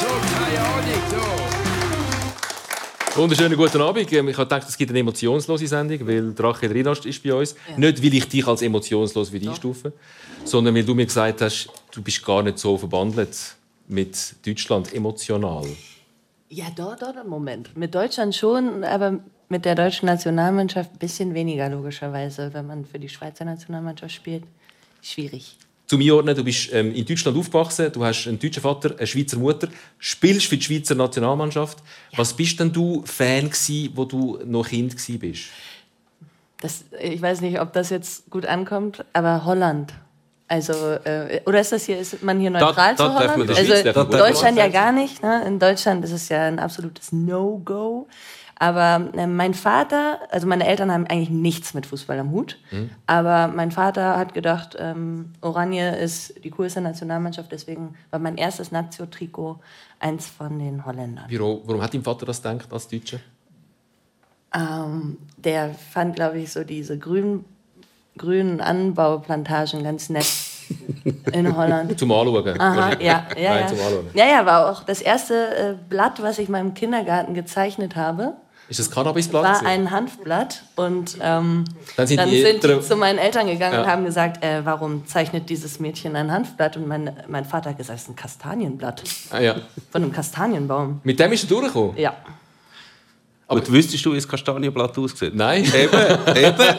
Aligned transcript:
so, 0.00 0.06
keine 0.06 0.60
Ahnung, 0.60 1.02
so. 1.10 1.22
Wunderschönen 3.20 3.56
guten 3.56 3.80
Abend. 3.80 4.12
Ähm, 4.12 4.28
Ich 4.28 4.36
habe 4.36 4.48
gedacht, 4.48 4.68
es 4.68 4.76
gibt 4.76 4.90
eine 4.90 5.00
emotionslose 5.00 5.66
Sendung, 5.66 6.06
weil 6.06 6.34
Drache 6.34 6.70
Rinast 6.70 7.04
ist 7.04 7.22
bei 7.22 7.34
uns. 7.34 7.56
Nicht, 7.76 8.02
weil 8.02 8.14
ich 8.14 8.28
dich 8.28 8.46
als 8.46 8.62
emotionslos 8.62 9.32
würde 9.32 9.48
einstufen 9.50 9.92
sondern 10.44 10.74
weil 10.74 10.84
du 10.84 10.94
mir 10.94 11.06
gesagt 11.06 11.42
hast, 11.42 11.68
du 11.92 12.02
bist 12.02 12.24
gar 12.24 12.42
nicht 12.42 12.58
so 12.58 12.76
verbandelt 12.76 13.36
mit 13.86 14.34
Deutschland 14.46 14.92
emotional. 14.94 15.66
Ja, 16.48 16.66
dort, 16.74 17.02
dort, 17.02 17.26
Moment. 17.26 17.76
Mit 17.76 17.94
Deutschland 17.94 18.34
schon, 18.34 18.84
aber 18.84 19.20
mit 19.48 19.64
der 19.64 19.74
deutschen 19.74 20.06
Nationalmannschaft 20.06 20.92
ein 20.92 20.98
bisschen 20.98 21.34
weniger, 21.34 21.68
logischerweise, 21.68 22.52
wenn 22.54 22.66
man 22.66 22.84
für 22.84 22.98
die 22.98 23.08
Schweizer 23.08 23.44
Nationalmannschaft 23.44 24.14
spielt. 24.14 24.44
Schwierig. 25.02 25.56
Zum 25.88 26.02
Einordnen, 26.02 26.36
du 26.36 26.44
bist 26.44 26.70
ähm, 26.72 26.94
in 26.94 27.06
Deutschland 27.06 27.36
aufgewachsen, 27.38 27.90
du 27.90 28.04
hast 28.04 28.26
einen 28.26 28.38
deutschen 28.38 28.62
Vater, 28.62 28.94
eine 28.98 29.06
Schweizer 29.06 29.38
Mutter, 29.38 29.68
spielst 29.98 30.46
für 30.46 30.58
die 30.58 30.62
Schweizer 30.62 30.94
Nationalmannschaft. 30.94 31.78
Was 32.14 32.34
bist 32.34 32.60
denn 32.60 32.70
du 32.70 33.02
Fan 33.06 33.48
gsi, 33.48 33.90
wo 33.94 34.04
du 34.04 34.38
noch 34.44 34.68
Kind 34.68 34.94
gsi 34.94 35.16
bist? 35.16 35.44
Das, 36.60 36.84
ich 37.00 37.22
weiß 37.22 37.40
nicht, 37.40 37.58
ob 37.58 37.72
das 37.72 37.88
jetzt 37.88 38.28
gut 38.28 38.44
ankommt, 38.44 39.02
aber 39.14 39.46
Holland. 39.46 39.94
Also, 40.46 40.72
äh, 41.04 41.40
oder 41.46 41.60
ist 41.60 41.72
das 41.72 41.86
hier, 41.86 41.98
ist 41.98 42.22
man 42.22 42.38
hier 42.38 42.50
neutral 42.50 42.94
da 42.94 42.96
zu 42.96 43.02
darf 43.04 43.36
man 43.36 43.48
Holland? 43.48 43.50
Also, 43.50 43.74
Schweiz. 43.74 43.94
Deutschland 43.94 44.58
ja 44.58 44.68
gar 44.68 44.92
nicht. 44.92 45.22
Ne? 45.22 45.42
In 45.46 45.58
Deutschland 45.58 46.04
ist 46.04 46.12
es 46.12 46.28
ja 46.28 46.44
ein 46.44 46.58
absolutes 46.58 47.12
No-Go. 47.12 48.08
Aber 48.58 49.10
äh, 49.16 49.26
mein 49.26 49.54
Vater, 49.54 50.18
also 50.30 50.46
meine 50.46 50.66
Eltern 50.66 50.90
haben 50.90 51.06
eigentlich 51.06 51.30
nichts 51.30 51.74
mit 51.74 51.86
Fußball 51.86 52.18
am 52.18 52.32
Hut. 52.32 52.58
Aber 53.06 53.48
mein 53.48 53.70
Vater 53.70 54.16
hat 54.16 54.34
gedacht, 54.34 54.76
ähm, 54.78 55.32
Oranje 55.40 55.96
ist 55.96 56.44
die 56.44 56.50
coolste 56.50 56.80
Nationalmannschaft. 56.80 57.52
Deswegen 57.52 57.94
war 58.10 58.18
mein 58.18 58.36
erstes 58.36 58.72
Nazio-Trikot 58.72 59.60
eins 60.00 60.26
von 60.26 60.58
den 60.58 60.84
Holländern. 60.84 61.26
Warum, 61.30 61.60
warum 61.64 61.82
hat 61.82 61.94
dein 61.94 62.02
Vater 62.02 62.26
das 62.26 62.42
gedacht 62.42 62.72
als 62.72 62.88
Deutscher? 62.88 63.20
Ähm, 64.54 65.18
der 65.36 65.74
fand, 65.74 66.16
glaube 66.16 66.38
ich, 66.38 66.52
so 66.52 66.64
diese 66.64 66.98
grünen, 66.98 67.44
grünen 68.16 68.60
Anbauplantagen 68.60 69.84
ganz 69.84 70.08
nett 70.08 70.26
in 71.32 71.56
Holland. 71.56 71.98
Zum 71.98 72.10
Anschauen. 72.10 72.60
Aha, 72.60 72.76
wahrscheinlich. 72.76 73.06
ja, 73.06 73.26
ja, 73.36 73.54
Nein, 73.54 73.76
ja. 74.14 74.26
Ja, 74.26 74.30
ja, 74.38 74.46
war 74.46 74.70
auch 74.70 74.82
das 74.84 75.00
erste 75.00 75.34
äh, 75.56 75.74
Blatt, 75.88 76.22
was 76.22 76.38
ich 76.38 76.48
im 76.60 76.74
Kindergarten 76.74 77.34
gezeichnet 77.34 77.94
habe, 77.96 78.34
Ist 78.68 78.78
das 78.80 78.90
Cannabisblatt? 78.90 79.44
war 79.44 79.66
ein 79.66 79.90
Hanfblatt. 79.90 80.62
Und 80.76 81.16
ähm, 81.22 81.64
Dann 81.96 82.06
sind 82.06 82.18
dann 82.18 82.28
die 82.30 82.42
sind 82.42 82.62
die 82.62 82.80
zu 82.80 82.96
meinen 82.96 83.18
Eltern 83.18 83.46
gegangen 83.46 83.74
Ja. 83.74 83.82
und 83.82 83.86
haben 83.88 84.04
gesagt, 84.04 84.44
äh, 84.44 84.60
warum 84.64 85.06
zeichnet 85.06 85.48
dieses 85.48 85.80
Mädchen 85.80 86.14
ein 86.16 86.30
Hanfblatt? 86.30 86.76
Und 86.76 86.86
mein, 86.86 87.10
mein 87.28 87.44
Vater 87.46 87.70
hat 87.70 87.78
gesagt, 87.78 87.96
es 87.98 88.02
ist 88.04 88.10
ein 88.10 88.16
Kastanienblatt 88.16 89.02
Ah, 89.30 89.40
ja. 89.40 89.54
von 89.90 90.02
einem 90.02 90.12
Kastanienbaum. 90.12 91.00
Mit 91.02 91.18
dem 91.18 91.32
ist 91.32 91.44
er 91.44 91.48
durchgekommen? 91.48 91.96
Ja. 91.96 92.14
Aber 93.46 93.66
wüsstest 93.68 94.04
du, 94.04 94.12
wie 94.12 94.16
das 94.16 94.28
Kastanienblatt 94.28 94.98
aussieht? 94.98 95.34
Nein. 95.34 95.64
Eben, 95.64 96.36
eben. 96.36 96.76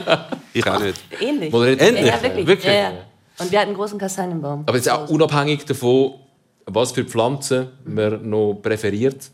Ich 0.54 0.68
auch 0.68 0.80
nicht. 0.80 1.02
Ähnlich. 1.20 1.52
Ja, 1.52 1.66
Ähnlich? 1.66 2.06
ja, 2.06 2.22
wirklich. 2.22 2.46
Wirklich? 2.48 2.66
Ja, 2.74 2.74
ja. 2.74 2.92
Und 3.40 3.52
wir 3.52 3.58
hatten 3.60 3.70
einen 3.70 3.78
großen 3.78 3.98
Kastanienbaum. 3.98 4.64
Aber 4.68 4.76
jetzt 4.78 4.90
auch 4.90 5.10
unabhängig 5.10 5.66
davon, 5.66 6.14
was 6.66 6.92
für 6.92 7.04
Pflanzen 7.06 7.70
man 7.86 8.30
noch 8.30 8.54
präferiert. 8.62 9.32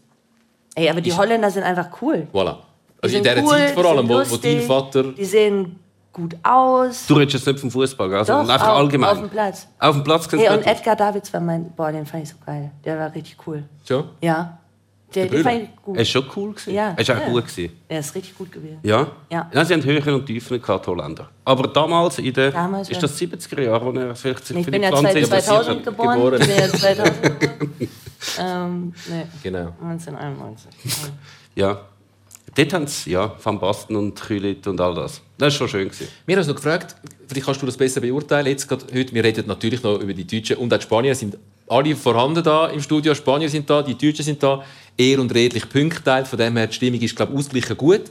Ey, 0.75 0.89
aber 0.89 1.01
die 1.01 1.13
Holländer 1.13 1.49
sind 1.49 1.63
einfach 1.63 1.87
cool. 2.01 2.27
Voilà. 2.33 2.55
Die 2.55 3.03
Also 3.03 3.17
in 3.17 3.23
dieser 3.23 3.37
cool, 3.43 3.49
Zeit 3.49 3.71
vor 3.71 3.85
allem, 3.85 4.07
wo, 4.09 4.13
wo 4.13 4.17
lustig, 4.19 4.41
dein 4.41 4.61
Vater... 4.61 5.03
Die 5.13 5.25
sehen 5.25 5.79
gut 6.11 6.35
aus. 6.43 7.07
Du 7.07 7.15
redest 7.15 7.35
jetzt 7.35 7.47
nicht 7.47 7.59
vom 7.59 7.71
Fußball, 7.71 8.13
also 8.15 8.33
Doch, 8.33 8.39
einfach 8.49 8.67
auf, 8.69 8.77
allgemein. 8.77 9.09
auf 9.09 9.19
dem 9.19 9.29
Platz. 9.29 9.67
Auf 9.79 9.95
dem 9.95 10.03
Platz 10.03 10.27
kannst 10.29 10.45
Hey, 10.45 10.53
du 10.53 10.59
und 10.59 10.67
Edgar 10.67 10.95
Davids 10.95 11.31
war 11.33 11.39
mein... 11.41 11.71
Boah, 11.71 11.91
den 11.91 12.05
fand 12.05 12.23
ich 12.23 12.29
so 12.29 12.35
geil. 12.45 12.71
Der 12.83 12.97
war 12.99 13.13
richtig 13.13 13.37
cool. 13.47 13.63
Schon? 13.87 14.05
Ja. 14.21 14.57
Der, 15.13 15.25
Brüder? 15.27 15.43
fand 15.43 15.63
ich 15.63 15.75
gut. 15.81 15.95
Er 15.95 16.01
ist 16.01 16.09
schon 16.09 16.25
cool 16.35 16.51
gewesen. 16.51 16.73
Ja, 16.73 16.89
Er 16.95 16.99
ist 16.99 17.11
auch 17.11 17.19
ja. 17.19 17.29
gut 17.29 17.47
gewesen. 17.47 17.73
Er 17.87 17.99
ist 17.99 18.15
richtig 18.15 18.37
gut 18.37 18.51
gewesen. 18.51 18.79
Ja? 18.83 19.07
Ja. 19.29 19.49
sie 19.65 19.73
haben 19.73 19.83
Höhen 19.83 20.13
und 20.13 20.25
Tiefen 20.25 20.61
gehabt, 20.61 20.87
Holländer. 20.87 21.29
Aber 21.45 21.67
damals, 21.69 22.19
in 22.19 22.33
den 22.33 22.51
Damals, 22.51 22.89
ist 22.89 22.95
ja. 22.95 23.01
das 23.01 23.17
70er 23.21 23.61
Jahre, 23.61 23.85
wo 23.93 23.97
er 23.97 24.15
vielleicht 24.15 24.45
sich 24.45 24.57
Ich 24.57 24.65
für 24.65 24.71
bin 24.71 24.81
die 24.81 24.87
ja 24.89 24.95
Pflanze 24.97 25.21
2000 25.21 25.23
interessiert 25.23 25.67
hat. 25.77 25.83
geboren. 25.85 26.15
Geboren. 26.15 26.41
Ich 26.41 26.47
bin 26.47 26.57
ja 26.57 26.67
2000 26.69 27.39
geboren. 27.39 27.89
ähm, 28.39 28.93
nee, 29.09 29.25
Genau. 29.43 29.73
1991. 29.81 30.69
Ja. 31.55 31.85
Dort 32.53 32.73
haben 32.73 32.87
sie, 32.87 33.11
ja, 33.11 33.33
Van 33.41 33.59
Basten 33.59 33.95
und 33.95 34.19
Kühlit 34.19 34.67
und 34.67 34.79
all 34.79 34.93
das. 34.93 35.21
Das 35.37 35.53
war 35.53 35.67
schon 35.67 35.69
schön. 35.69 35.89
Gewesen. 35.89 36.07
Wir 36.25 36.35
haben 36.35 36.39
uns 36.39 36.47
noch 36.47 36.55
gefragt, 36.55 36.95
vielleicht 37.27 37.45
kannst 37.45 37.61
du 37.61 37.65
das 37.65 37.77
besser 37.77 38.01
beurteilen. 38.01 38.47
Jetzt 38.47 38.67
gerade 38.67 38.85
heute, 38.93 39.13
wir 39.13 39.23
reden 39.23 39.45
natürlich 39.47 39.81
noch 39.83 39.99
über 39.99 40.13
die 40.13 40.25
Deutschen 40.25 40.57
und 40.57 40.73
auch 40.73 40.77
die 40.77 40.83
Spanier 40.83 41.15
sind 41.15 41.37
alle 41.67 41.95
vorhanden 41.95 42.43
da 42.43 42.67
im 42.67 42.81
Studio. 42.81 43.13
Die 43.13 43.17
Spanier 43.17 43.49
sind 43.49 43.69
da, 43.69 43.81
die 43.81 43.97
Deutschen 43.97 44.23
sind 44.23 44.41
da. 44.43 44.63
Ehr 44.97 45.19
und 45.19 45.33
redlich 45.33 45.67
punkteteilt. 45.67 46.27
Von 46.27 46.39
dem 46.39 46.55
her, 46.55 46.67
die 46.67 46.73
Stimmung 46.73 47.01
ist, 47.01 47.15
glaube 47.15 47.33
ich, 47.33 47.39
ausgeglichen 47.39 47.75
gut. 47.75 48.03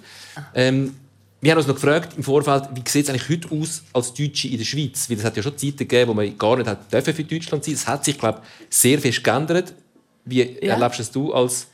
Ähm, 0.55 0.95
wir 1.41 1.51
haben 1.51 1.59
uns 1.59 1.67
noch 1.67 1.75
gefragt 1.75 2.15
im 2.17 2.23
Vorfeld, 2.23 2.69
wie 2.75 2.83
sieht 2.89 3.05
es 3.05 3.11
eigentlich 3.11 3.29
heute 3.29 3.55
aus 3.55 3.83
als 3.93 4.13
Deutsche 4.15 4.49
in 4.49 4.59
der 4.59 4.65
Schweiz? 4.65 5.09
Weil 5.09 5.19
es 5.19 5.25
hat 5.25 5.37
ja 5.37 5.43
schon 5.43 5.57
Zeiten 5.57 5.77
gegeben, 5.77 6.09
wo 6.11 6.15
man 6.15 6.37
gar 6.37 6.57
nicht 6.57 6.67
hat 6.67 6.93
dürfen 6.93 7.15
für 7.15 7.25
Deutschland 7.25 7.65
sein. 7.65 7.75
Es 7.75 7.87
hat 7.87 8.05
sich, 8.05 8.19
glaube 8.19 8.41
ich, 8.43 8.77
sehr 8.77 8.99
fest 8.99 9.23
geändert. 9.23 9.75
Wie 10.25 10.59
Ja. 10.63 10.75
erlebst 10.75 11.01
es 11.01 11.11
du 11.11 11.33
als 11.33 11.67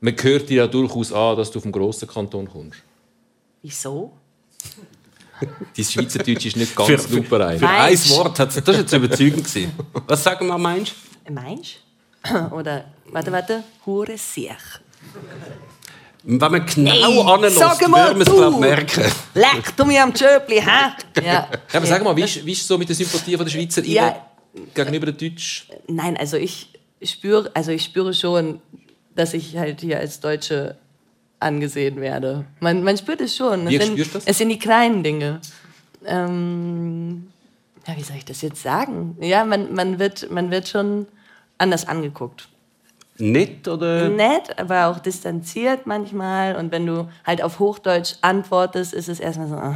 man 0.00 0.14
hört 0.22 0.48
dir 0.48 0.56
ja 0.62 0.66
durchaus 0.66 1.12
an, 1.12 1.36
dass 1.36 1.50
du 1.50 1.60
vom 1.60 1.70
grossen 1.72 2.08
Kanton 2.08 2.48
kommst. 2.48 2.80
Wieso? 3.62 4.12
Dein 5.76 5.84
Schweizerdeutsch 5.84 6.46
ist 6.46 6.56
nicht 6.56 6.74
ganz 6.76 7.04
für, 7.06 7.16
lupenrein. 7.16 7.58
für 7.58 7.68
ein? 7.68 7.94
Wort 8.10 8.38
hat 8.38 8.56
das 8.56 8.66
war 8.66 8.74
jetzt 8.74 8.92
überzeugend. 8.92 9.44
Gewesen. 9.44 9.72
Was 10.06 10.22
sagen 10.22 10.46
wir, 10.46 10.58
meinst 10.58 10.94
Meinst 11.30 11.80
Oder, 12.50 12.86
warte, 13.12 13.30
warte. 13.32 13.64
Hure 13.86 14.16
sich. 14.18 14.50
Wenn 16.22 16.38
man 16.38 16.66
genau 16.66 17.22
anlässt, 17.34 17.58
würde 17.58 17.88
man 17.88 18.20
es 18.20 18.26
glaub, 18.26 18.60
merken. 18.60 19.04
Leck 19.34 19.74
du 19.76 19.84
mir 19.86 20.02
am 20.02 20.12
Tschöpli, 20.12 20.56
hä? 20.60 20.92
Ja. 21.16 21.22
Ja, 21.22 21.48
aber 21.72 21.86
sag 21.86 22.04
mal, 22.04 22.14
wie 22.16 22.24
ist, 22.24 22.44
wie 22.44 22.52
ist 22.52 22.60
es 22.62 22.66
so 22.66 22.76
mit 22.76 22.88
der 22.88 22.96
Sympathie 22.96 23.36
von 23.36 23.46
der 23.46 23.52
Schweizer 23.52 23.82
Ja. 23.84 24.26
gegenüber 24.74 25.06
den 25.12 25.16
Deutschen? 25.16 25.66
Nein, 25.88 26.16
also 26.18 26.36
ich 26.36 26.68
spüre, 27.02 27.50
also 27.54 27.70
ich 27.72 27.84
spüre 27.84 28.14
schon, 28.14 28.60
dass 29.14 29.34
ich 29.34 29.56
halt 29.56 29.80
hier 29.80 29.98
als 29.98 30.20
Deutsche 30.20 30.76
angesehen 31.38 32.00
werde. 32.00 32.44
Man, 32.60 32.82
man 32.82 32.96
spürt 32.96 33.20
es 33.20 33.36
schon. 33.36 33.68
Wie 33.68 33.76
es 33.76 33.86
sind, 33.86 34.14
das? 34.14 34.24
Es 34.26 34.38
sind 34.38 34.50
die 34.50 34.58
kleinen 34.58 35.02
Dinge. 35.02 35.40
Ähm, 36.04 37.28
ja, 37.86 37.96
wie 37.96 38.02
soll 38.02 38.16
ich 38.16 38.24
das 38.24 38.42
jetzt 38.42 38.62
sagen? 38.62 39.16
Ja, 39.20 39.44
man, 39.44 39.74
man, 39.74 39.98
wird, 39.98 40.30
man 40.30 40.50
wird 40.50 40.68
schon 40.68 41.06
anders 41.58 41.88
angeguckt. 41.88 42.48
Nett 43.18 43.68
oder? 43.68 44.08
Nett, 44.08 44.58
aber 44.58 44.86
auch 44.86 44.98
distanziert 44.98 45.86
manchmal. 45.86 46.56
Und 46.56 46.72
wenn 46.72 46.86
du 46.86 47.08
halt 47.26 47.42
auf 47.42 47.58
Hochdeutsch 47.58 48.14
antwortest, 48.22 48.94
ist 48.94 49.08
es 49.08 49.20
erstmal 49.20 49.48
so, 49.48 49.56
das 49.56 49.74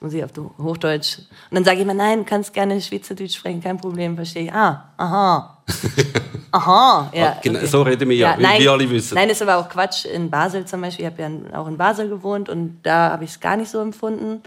muss 0.00 0.14
ich 0.14 0.24
auf 0.24 0.30
Hochdeutsch. 0.58 1.18
Und 1.18 1.54
dann 1.56 1.64
sage 1.64 1.76
ich 1.76 1.82
immer, 1.82 1.94
nein, 1.94 2.24
kannst 2.24 2.52
gerne 2.54 2.80
Schweizerdeutsch 2.80 3.36
sprechen, 3.36 3.62
kein 3.62 3.76
Problem, 3.76 4.16
verstehe 4.16 4.44
ich. 4.44 4.52
Ah, 4.52 4.90
aha. 4.96 5.58
Aha, 6.52 7.10
ja. 7.14 7.38
Genau, 7.42 7.60
okay. 7.60 7.68
so 7.68 7.82
reden 7.82 8.08
wir 8.08 8.16
ja, 8.16 8.36
wie 8.36 8.42
wir 8.42 8.72
alle 8.72 8.90
wissen. 8.90 9.14
Nein, 9.14 9.30
ist 9.30 9.40
aber 9.40 9.58
auch 9.58 9.68
Quatsch. 9.68 10.04
In 10.04 10.30
Basel 10.30 10.64
zum 10.64 10.80
Beispiel, 10.80 11.06
ich 11.06 11.12
habe 11.12 11.22
ja 11.22 11.58
auch 11.60 11.68
in 11.68 11.76
Basel 11.76 12.08
gewohnt 12.08 12.48
und 12.48 12.80
da 12.82 13.10
habe 13.10 13.22
ich 13.22 13.30
es 13.30 13.38
gar 13.38 13.56
nicht 13.56 13.70
so 13.70 13.80
empfunden. 13.80 14.42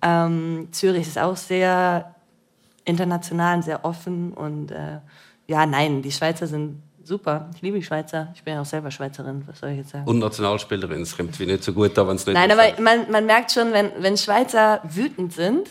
Ähm, 0.00 0.68
Zürich 0.70 1.08
ist 1.08 1.18
auch 1.18 1.36
sehr 1.36 2.14
international 2.84 3.56
und 3.56 3.62
sehr 3.62 3.84
offen 3.84 4.32
und 4.32 4.70
äh, 4.70 4.98
ja, 5.48 5.66
nein, 5.66 6.02
die 6.02 6.12
Schweizer 6.12 6.46
sind 6.46 6.80
super. 7.08 7.48
Ich 7.54 7.62
liebe 7.62 7.78
die 7.78 7.84
Schweizer. 7.84 8.28
Ich 8.34 8.42
bin 8.42 8.54
ja 8.54 8.60
auch 8.60 8.66
selber 8.66 8.90
Schweizerin, 8.90 9.42
was 9.46 9.58
soll 9.58 9.70
ich 9.70 9.78
jetzt 9.78 9.90
sagen? 9.90 10.06
Und 10.06 10.18
Nationalspielerin, 10.18 11.02
es 11.02 11.16
kommt 11.16 11.38
wie 11.40 11.46
nicht 11.46 11.64
so 11.64 11.72
gut 11.72 11.98
an, 11.98 12.08
wenn 12.08 12.16
es 12.16 12.26
nicht 12.26 12.34
Nein, 12.34 12.50
aber 12.52 12.80
man, 12.80 13.10
man 13.10 13.26
merkt 13.26 13.50
schon, 13.50 13.72
wenn, 13.72 13.90
wenn 13.98 14.16
Schweizer 14.16 14.80
wütend 14.84 15.32
sind, 15.32 15.68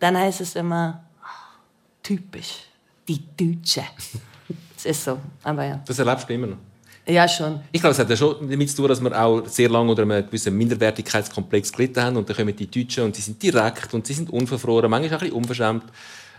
dann 0.00 0.18
heißt 0.18 0.40
es 0.40 0.56
immer 0.56 1.02
"Ah, 1.22 1.26
typisch, 2.02 2.64
die 3.08 3.22
Deutsche. 3.36 3.84
Es 4.76 4.86
ist 4.86 5.04
so, 5.04 5.16
aber 5.44 5.64
ja. 5.64 5.80
Das 5.86 5.96
erlebst 6.00 6.28
du 6.28 6.34
immer 6.34 6.48
noch. 6.48 6.56
Ja, 7.06 7.28
schon. 7.28 7.60
Ich 7.70 7.80
glaube, 7.80 7.92
es 7.92 7.98
hat 8.00 8.10
ja 8.10 8.16
schon 8.16 8.50
damit 8.50 8.68
zu 8.68 8.76
tun, 8.76 8.88
dass 8.88 9.00
wir 9.00 9.16
auch 9.16 9.46
sehr 9.46 9.68
lange 9.68 9.90
unter 9.90 10.02
einem 10.02 10.26
gewissen 10.26 10.56
Minderwertigkeitskomplex 10.56 11.72
gelitten 11.72 12.02
haben. 12.02 12.16
Und 12.16 12.28
dann 12.28 12.36
kommen 12.36 12.54
die 12.56 12.68
Deutschen 12.68 13.04
und 13.04 13.14
sie 13.14 13.22
sind 13.22 13.40
direkt 13.40 13.94
und 13.94 14.04
sie 14.06 14.12
sind 14.14 14.30
unverfroren, 14.30 14.90
manchmal 14.90 15.16
auch 15.18 15.22
ein 15.22 15.28
bisschen 15.28 15.36
unverschämt. 15.36 15.84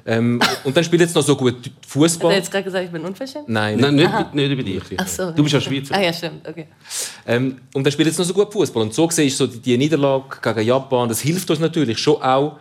Ähm, 0.06 0.40
und 0.64 0.76
dann 0.76 0.84
spielt 0.84 1.02
jetzt 1.02 1.16
noch 1.16 1.24
so 1.24 1.36
gut 1.36 1.56
Hat 1.56 1.66
er 1.66 1.88
Fußball. 1.88 2.34
jetzt 2.34 2.52
gerade 2.52 2.64
gesagt, 2.66 2.86
ich 2.86 2.92
bin 2.92 3.06
unverschämt? 3.06 3.48
Nein, 3.48 3.80
Nein, 3.80 3.96
nicht, 3.96 4.34
nicht 4.34 4.52
über 4.52 4.64
dich. 4.64 4.82
Ach 4.98 5.08
so. 5.08 5.32
Du 5.32 5.44
bist 5.44 5.54
ja 5.54 5.62
Schweizer. 5.62 5.96
Ah 5.96 6.02
ja, 6.02 6.12
stimmt, 6.12 6.48
okay. 6.48 6.68
Ähm, 7.26 7.60
und 7.74 7.86
dann 7.86 7.92
spielt 7.94 8.08
jetzt 8.08 8.18
noch 8.20 8.26
so 8.26 8.34
gut 8.34 8.52
Fußball. 8.52 8.84
Und 8.84 8.94
so 8.94 9.08
gesehen 9.08 9.28
ist 9.28 9.38
so 9.38 9.48
die, 9.48 9.60
die 9.60 9.78
Niederlage 9.78 10.38
gegen 10.42 10.68
Japan, 10.68 11.08
das 11.08 11.22
hilft 11.22 11.50
uns 11.50 11.60
natürlich 11.60 11.98
schon 11.98 12.22
auch, 12.22 12.58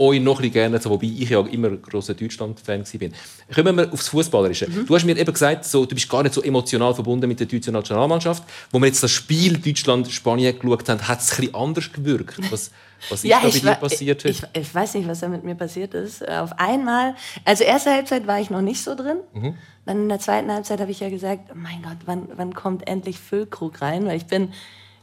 euch 0.00 0.20
noch 0.20 0.36
ein 0.36 0.42
bisschen 0.42 0.52
gerne 0.52 0.80
zu, 0.80 0.90
wobei 0.90 1.06
ich 1.06 1.28
ja 1.28 1.40
immer 1.40 1.68
ein 1.68 1.82
grosser 1.82 2.14
Deutschland-Fan 2.14 2.84
war. 2.84 3.08
Kommen 3.52 3.76
wir 3.76 3.92
aufs 3.92 4.08
Fußballerische. 4.08 4.68
Du 4.86 4.94
hast 4.94 5.04
mir 5.04 5.16
eben 5.18 5.32
gesagt, 5.32 5.64
so, 5.64 5.84
du 5.84 5.94
bist 5.96 6.08
gar 6.08 6.22
nicht 6.22 6.34
so 6.34 6.42
emotional 6.42 6.94
verbunden 6.94 7.26
mit 7.26 7.40
der 7.40 7.48
deutschen 7.48 7.72
Nationalmannschaft. 7.72 8.44
Wo 8.70 8.78
wir 8.78 8.86
jetzt 8.86 9.02
das 9.02 9.10
Spiel 9.10 9.58
Deutschland-Spanien 9.58 10.56
geschaut 10.56 10.88
haben, 10.88 11.08
hat 11.08 11.20
es 11.20 11.32
ein 11.32 11.36
bisschen 11.38 11.54
anders 11.56 11.92
gewirkt. 11.92 12.38
Was, 12.52 12.70
Was 13.10 13.24
ist 13.24 13.30
Ja, 13.30 13.40
da 13.40 13.48
ich, 13.48 13.60
dir 13.60 13.74
passiert 13.74 14.24
ich, 14.24 14.42
heute? 14.42 14.60
ich 14.60 14.74
weiß 14.74 14.94
nicht, 14.94 15.08
was 15.08 15.20
da 15.20 15.28
mit 15.28 15.44
mir 15.44 15.54
passiert 15.54 15.94
ist. 15.94 16.26
Auf 16.28 16.58
einmal, 16.58 17.14
also 17.44 17.64
erste 17.64 17.90
Halbzeit 17.90 18.26
war 18.26 18.40
ich 18.40 18.50
noch 18.50 18.60
nicht 18.60 18.82
so 18.82 18.94
drin. 18.94 19.18
Mhm. 19.32 19.54
Dann 19.86 20.02
in 20.02 20.08
der 20.08 20.18
zweiten 20.18 20.52
Halbzeit 20.52 20.80
habe 20.80 20.90
ich 20.90 21.00
ja 21.00 21.08
gesagt, 21.08 21.50
oh 21.50 21.54
mein 21.56 21.82
Gott, 21.82 21.98
wann, 22.06 22.28
wann 22.36 22.54
kommt 22.54 22.88
endlich 22.88 23.18
Füllkrug 23.18 23.80
rein? 23.80 24.06
Weil 24.06 24.16
ich 24.16 24.26
bin, 24.26 24.52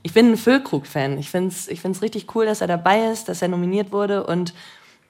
ich 0.04 0.14
bin 0.14 0.32
ein 0.32 0.38
Füllkrug-Fan. 0.38 1.18
Ich 1.18 1.30
finde 1.30 1.50
es 1.50 1.68
ich 1.68 1.82
find's 1.82 2.02
richtig 2.02 2.36
cool, 2.36 2.46
dass 2.46 2.62
er 2.62 2.68
dabei 2.68 3.12
ist, 3.12 3.28
dass 3.28 3.42
er 3.42 3.48
nominiert 3.48 3.92
wurde. 3.92 4.26
Und 4.26 4.54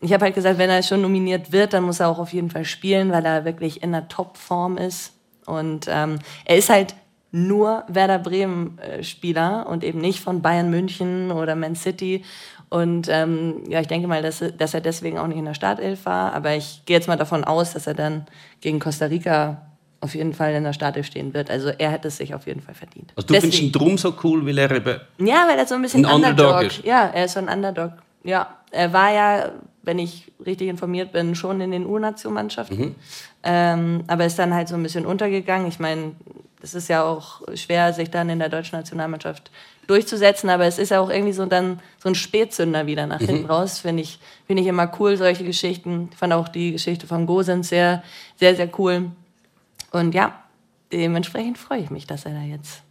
ich 0.01 0.13
habe 0.13 0.25
halt 0.25 0.35
gesagt, 0.35 0.57
wenn 0.57 0.69
er 0.69 0.83
schon 0.83 1.01
nominiert 1.01 1.51
wird, 1.51 1.73
dann 1.73 1.83
muss 1.83 1.99
er 1.99 2.09
auch 2.09 2.19
auf 2.19 2.31
jeden 2.31 2.49
Fall 2.49 2.65
spielen, 2.65 3.11
weil 3.11 3.25
er 3.25 3.43
wirklich 3.45 3.83
in 3.83 3.91
der 3.91 4.07
Top-Form 4.07 4.77
ist. 4.77 5.11
Und 5.45 5.87
ähm, 5.89 6.19
er 6.45 6.57
ist 6.57 6.69
halt 6.69 6.95
nur 7.35 7.83
Werder 7.89 8.17
Bremen-Spieler 8.19 9.67
und 9.69 9.83
eben 9.83 9.99
nicht 9.99 10.21
von 10.21 10.41
Bayern 10.41 10.69
München 10.69 11.31
oder 11.31 11.55
Man 11.55 11.75
City. 11.75 12.23
Und 12.69 13.09
ähm, 13.09 13.63
ja, 13.67 13.81
ich 13.81 13.87
denke 13.87 14.07
mal, 14.07 14.21
dass, 14.21 14.41
dass 14.57 14.73
er 14.73 14.79
deswegen 14.79 15.17
auch 15.19 15.27
nicht 15.27 15.37
in 15.37 15.45
der 15.45 15.53
Startelf 15.53 16.05
war. 16.05 16.33
Aber 16.33 16.55
ich 16.55 16.83
gehe 16.85 16.95
jetzt 16.95 17.07
mal 17.09 17.17
davon 17.17 17.43
aus, 17.43 17.73
dass 17.73 17.87
er 17.87 17.93
dann 17.93 18.25
gegen 18.61 18.79
Costa 18.79 19.07
Rica 19.07 19.61
auf 19.99 20.15
jeden 20.15 20.33
Fall 20.33 20.53
in 20.53 20.63
der 20.63 20.71
Startelf 20.71 21.07
stehen 21.07 21.33
wird. 21.33 21.51
Also 21.51 21.69
er 21.69 21.91
hätte 21.91 22.07
es 22.07 22.17
sich 22.17 22.33
auf 22.33 22.47
jeden 22.47 22.61
Fall 22.61 22.73
verdient. 22.73 23.11
Also 23.17 23.27
du 23.27 23.33
findest 23.33 23.61
ihn 23.61 23.71
drum 23.71 23.97
so 23.97 24.13
cool, 24.23 24.45
weil 24.45 24.57
er 24.57 24.71
eben... 24.71 25.01
Ja, 25.17 25.45
weil 25.49 25.57
er 25.57 25.65
so 25.65 25.75
ein 25.75 25.81
bisschen 25.81 26.05
Ein 26.05 26.15
Underdog 26.15 26.53
Underdog, 26.53 26.71
ist. 26.71 26.85
Ja, 26.85 27.11
er 27.13 27.25
ist 27.25 27.33
so 27.33 27.39
ein 27.39 27.49
Underdog. 27.49 27.91
Ja, 28.23 28.47
er 28.71 28.93
war 28.93 29.11
ja, 29.11 29.51
wenn 29.83 29.99
ich 29.99 30.31
richtig 30.45 30.69
informiert 30.69 31.11
bin, 31.11 31.35
schon 31.35 31.59
in 31.59 31.71
den 31.71 31.85
U-Nationmannschaften. 31.85 32.79
Mhm. 32.79 32.95
Ähm, 33.43 34.03
aber 34.07 34.25
ist 34.25 34.39
dann 34.39 34.53
halt 34.53 34.69
so 34.69 34.75
ein 34.75 34.83
bisschen 34.83 35.05
untergegangen. 35.05 35.67
Ich 35.67 35.79
meine, 35.79 36.13
es 36.61 36.73
ist 36.73 36.87
ja 36.87 37.03
auch 37.03 37.41
schwer, 37.55 37.93
sich 37.93 38.09
dann 38.09 38.29
in 38.29 38.39
der 38.39 38.49
deutschen 38.49 38.77
Nationalmannschaft 38.77 39.51
durchzusetzen, 39.87 40.49
aber 40.49 40.65
es 40.65 40.79
ist 40.79 40.89
ja 40.89 40.99
auch 40.99 41.09
irgendwie 41.09 41.33
so 41.33 41.45
dann 41.45 41.79
so 42.01 42.09
ein 42.09 42.15
Spätzünder 42.15 42.87
wieder 42.87 43.05
nach 43.05 43.19
Mhm. 43.19 43.25
hinten 43.27 43.45
raus. 43.45 43.79
Finde 43.79 44.01
ich, 44.01 44.19
finde 44.47 44.63
ich 44.63 44.67
immer 44.67 44.91
cool, 44.99 45.15
solche 45.17 45.43
Geschichten. 45.43 46.09
Ich 46.11 46.17
fand 46.17 46.33
auch 46.33 46.47
die 46.47 46.71
Geschichte 46.71 47.05
von 47.05 47.25
Gosens 47.27 47.69
sehr, 47.69 48.03
sehr, 48.37 48.55
sehr 48.55 48.69
cool. 48.79 49.11
Und 49.91 50.15
ja, 50.15 50.33
dementsprechend 50.91 51.57
freue 51.57 51.79
ich 51.79 51.89
mich, 51.91 52.07
dass 52.07 52.25
er 52.25 52.33
da 52.33 52.41
jetzt 52.41 52.81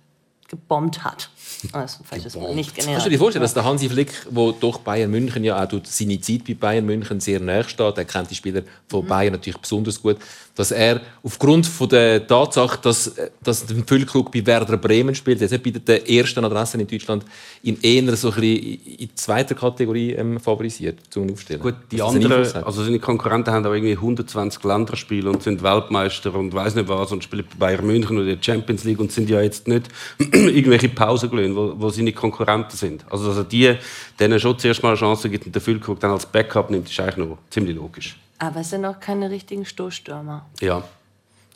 gebombt 0.49 1.03
hat. 1.03 1.31
Das 1.73 1.93
ist 1.93 2.01
ein 2.01 2.05
falsches 2.05 2.35
Wort. 2.35 2.55
Nicht 2.55 2.75
genau. 2.75 2.93
Kannst 2.93 3.07
du 3.07 3.11
dir 3.11 3.19
vorstellen, 3.19 3.43
dass 3.43 3.55
der 3.55 3.65
Hansi 3.65 3.89
Flick, 3.89 4.13
wo 4.31 4.53
doch 4.53 4.79
Bayern 4.79 5.11
München 5.11 5.45
ja 5.45 5.63
auch 5.63 5.69
durch 5.69 5.87
seine 5.87 6.21
Zeit 6.21 6.45
bei 6.45 6.55
Bayern 6.55 6.87
München 6.87 7.21
sehr 7.21 7.41
nahe 7.41 7.65
steht, 7.65 7.97
er 7.97 8.05
kennt 8.05 8.31
die 8.31 8.35
Spieler 8.35 8.63
von 8.89 9.07
Bayern 9.07 9.33
natürlich 9.33 9.59
besonders 9.59 10.01
gut, 10.01 10.19
dass 10.55 10.71
er 10.71 11.01
aufgrund 11.23 11.67
von 11.67 11.89
der 11.89 12.27
Tatsache, 12.27 12.79
dass, 12.81 13.13
dass 13.43 13.67
der 13.67 13.77
Füllkrug 13.85 14.31
bei 14.31 14.45
Werder 14.47 14.77
Bremen 14.77 15.15
spielt, 15.15 15.41
jetzt 15.41 15.51
nicht 15.51 15.65
bei 15.65 15.71
der 15.71 16.09
ersten 16.09 16.45
Adresse 16.45 16.79
in 16.79 16.87
Deutschland, 16.87 17.25
ihn 17.63 17.79
eher 17.83 18.17
so 18.17 18.29
ein 18.29 18.35
bisschen 18.35 18.81
in 18.99 19.11
zweiter 19.17 19.55
Kategorie 19.55 20.13
ähm, 20.13 20.39
favorisiert 20.39 21.01
zum 21.11 21.31
Aufstellen. 21.33 21.61
Gut, 21.61 21.75
die 21.91 21.97
Dass 21.97 22.13
das 22.13 22.25
anderen, 22.25 22.65
also 22.65 22.85
seine 22.85 22.99
Konkurrenten 23.01 23.53
haben 23.53 23.67
auch 23.67 23.73
irgendwie 23.73 23.97
120 23.97 24.63
Länderspiele 24.63 25.29
und 25.29 25.43
sind 25.43 25.63
Weltmeister 25.63 26.35
und 26.35 26.53
weiß 26.55 26.77
nicht 26.77 26.89
was 26.89 27.11
und 27.11 27.25
spielen 27.25 27.45
bei 27.59 27.75
Bayern 27.75 27.87
München 27.87 28.17
oder 28.17 28.27
der 28.27 28.39
Champions 28.41 28.85
League 28.85 29.01
und 29.01 29.11
sind 29.11 29.29
ja 29.29 29.41
jetzt 29.41 29.67
nicht 29.67 29.89
irgendwelche 30.19 30.89
Pausenglöhne, 31.35 31.55
wo, 31.57 31.75
wo 31.81 31.91
seine 31.91 32.13
Konkurrenten 32.13 32.77
sind. 32.77 33.05
Also 33.11 33.29
dass 33.29 33.37
er 33.39 33.45
die, 33.45 33.77
denen 34.19 34.39
schon 34.41 34.59
zuerst 34.59 34.83
mal 34.83 34.91
eine 34.91 34.99
Chance 34.99 35.29
gibt 35.29 35.47
und 35.47 35.55
der 35.55 35.63
Füllkrug 35.63 36.01
dann 36.01 36.11
als 36.13 36.27
Backup 36.27 36.71
nimmt, 36.71 36.89
ist 36.91 36.99
eigentlich 37.01 37.17
noch 37.29 37.39
ziemlich 37.51 37.77
logisch. 37.77 38.17
Aber 38.39 38.61
es 38.61 38.71
sind 38.71 38.85
auch 38.85 38.99
keine 38.99 39.31
richtigen 39.31 39.65
Stoßstürmer. 39.65 40.45
Ja. 40.61 40.83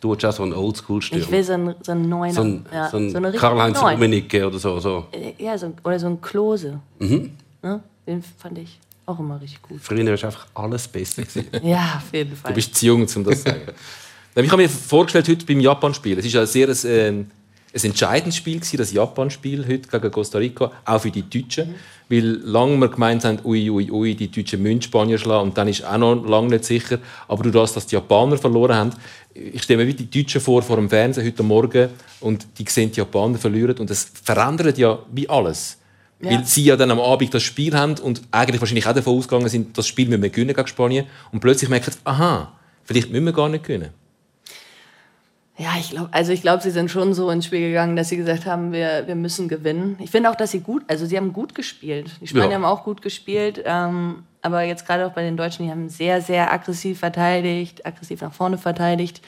Du 0.01 0.15
hast 0.15 0.25
auch 0.25 0.33
so 0.33 0.43
einen 0.45 0.53
Oldschool-Stürmer. 0.53 1.25
Ich 1.25 1.31
will 1.31 1.43
so 1.43 1.55
einen, 1.55 1.75
so 1.83 1.91
einen 1.93 2.09
Neuner. 2.09 2.33
so 2.35 2.43
ein, 2.43 2.67
ja, 2.73 2.89
so 2.89 2.99
richtige 2.99 3.33
Karl-Heinz. 3.33 3.83
Rummenigge 3.83 4.47
oder 4.47 4.59
so. 4.59 4.79
so. 4.79 5.07
Äh, 5.11 5.33
Ja, 5.43 5.59
so, 5.59 5.67
ein- 5.67 5.75
oder 5.83 5.99
so 5.99 6.07
ein 6.07 6.21
Klose. 6.21 6.79
Mhm. 7.01 7.33
Ne? 7.63 7.81
Den 8.07 8.23
fand 8.23 8.59
ich 8.59 8.79
auch 9.07 9.19
immer 9.19 9.41
richtig 9.41 9.61
gut. 9.63 9.81
Früher 9.83 10.05
war 10.05 10.13
einfach 10.13 10.47
alles 10.55 10.87
besser. 10.87 11.23
gewesen. 11.23 11.47
Ja, 11.65 11.95
auf 11.97 12.13
jeden 12.15 12.37
Fall. 12.37 12.53
Du 12.53 12.55
bist 12.55 12.75
zu 12.77 12.87
jung, 12.87 13.01
um 13.01 13.25
das 13.25 13.43
zu 13.43 13.51
sagen. 13.51 13.63
Ich 14.35 14.53
habe 14.53 14.63
mir 14.63 14.69
vorgestellt, 14.69 15.29
heute 15.29 15.45
beim 15.45 15.59
Japan-Spiel. 15.59 16.17
Es 16.21 16.33
war 16.33 16.43
ein 16.43 16.47
sehr 16.47 16.69
ein, 16.69 16.77
ähm, 16.85 17.31
ein 17.75 17.91
entscheidendes 17.91 18.37
Spiel, 18.37 18.56
gewesen, 18.56 18.79
das 18.79 18.93
Japan-Spiel 18.93 19.67
heute 19.67 19.88
gegen 19.88 20.11
Costa 20.11 20.38
Rica, 20.38 20.73
auch 20.85 21.00
für 21.00 21.11
die 21.11 21.29
Deutschen. 21.29 21.75
Weil 22.09 22.41
lange 22.43 22.79
wir 22.79 22.88
gemeint 22.88 23.25
haben, 23.25 23.38
ui, 23.44 23.69
ui, 23.69 23.91
ui, 23.91 24.15
die 24.15 24.31
Deutschen 24.31 24.62
müssen 24.62 24.81
Spanier 24.81 25.19
schlagen. 25.19 25.49
Und 25.49 25.59
dann 25.59 25.69
ist 25.69 25.85
auch 25.85 25.99
noch 25.99 26.26
lange 26.26 26.49
nicht 26.49 26.65
sicher. 26.65 26.99
Aber 27.29 27.43
durch 27.43 27.55
das, 27.55 27.75
dass 27.75 27.87
die 27.87 27.97
Japaner 27.97 28.38
verloren 28.38 28.75
haben, 28.75 28.91
ich 29.35 29.62
stelle 29.62 29.85
mir 29.85 29.88
wie 29.88 29.94
die 29.94 30.11
Deutschen 30.11 30.41
vor, 30.41 30.62
vor 30.62 30.76
dem 30.76 30.88
Fernsehen 30.88 31.26
heute 31.26 31.43
Morgen, 31.43 31.91
und 32.20 32.47
die 32.59 32.65
sehen, 32.69 32.91
die 32.91 32.99
Japaner 32.99 33.37
verlieren. 33.37 33.76
Und 33.76 33.91
das 33.91 34.11
verändert 34.23 34.79
ja 34.79 34.99
wie 35.12 35.29
alles. 35.29 35.76
Ja. 36.20 36.31
Weil 36.31 36.44
sie 36.47 36.65
ja 36.65 36.76
dann 36.76 36.91
am 36.91 36.99
Abend 36.99 37.32
das 37.35 37.43
Spiel 37.43 37.76
haben 37.76 37.94
und 37.99 38.23
eigentlich 38.31 38.61
wahrscheinlich 38.61 38.87
auch 38.87 38.94
davon 38.94 39.19
ausgegangen 39.19 39.49
sind, 39.49 39.76
das 39.76 39.87
Spiel 39.87 40.09
müssen 40.09 40.23
wir 40.23 40.31
gewinnen 40.31 40.55
gegen 40.55 40.67
Spanien. 40.67 41.06
Und 41.31 41.41
plötzlich 41.41 41.69
merken 41.69 41.93
sie, 41.93 41.99
aha, 42.05 42.53
vielleicht 42.85 43.11
müssen 43.11 43.26
wir 43.26 43.32
gar 43.32 43.49
nicht 43.49 43.65
gewinnen. 43.65 43.91
Ja, 45.60 45.70
ich 45.78 45.90
glaube, 45.90 46.08
also 46.12 46.31
ich 46.32 46.40
glaube, 46.43 46.62
sie 46.62 46.70
sind 46.70 46.88
schon 46.88 47.14
so 47.14 47.31
ins 47.31 47.46
Spiel 47.46 47.60
gegangen, 47.69 47.96
dass 47.96 48.08
sie 48.10 48.16
gesagt 48.16 48.46
haben, 48.46 48.70
wir, 48.72 49.08
wir 49.08 49.16
müssen 49.16 49.49
gewinnen. 49.49 49.96
Ich 49.99 50.10
finde 50.10 50.31
auch, 50.31 50.37
dass 50.37 50.52
sie 50.52 50.60
gut, 50.60 50.84
also 50.87 51.05
sie 51.05 51.16
haben 51.16 51.32
gut 51.32 51.55
gespielt. 51.56 52.12
Die 52.20 52.28
Spanier 52.28 52.50
Ja. 52.50 52.55
haben 52.55 52.64
auch 52.64 52.84
gut 52.84 53.02
gespielt, 53.02 53.62
ähm, 53.64 54.22
aber 54.40 54.62
jetzt 54.62 54.87
gerade 54.87 55.05
auch 55.06 55.12
bei 55.12 55.22
den 55.22 55.37
Deutschen, 55.37 55.64
die 55.66 55.70
haben 55.72 55.88
sehr, 55.88 56.20
sehr 56.22 56.52
aggressiv 56.52 57.00
verteidigt, 57.00 57.84
aggressiv 57.84 58.20
nach 58.20 58.32
vorne 58.32 58.56
verteidigt. 58.56 59.20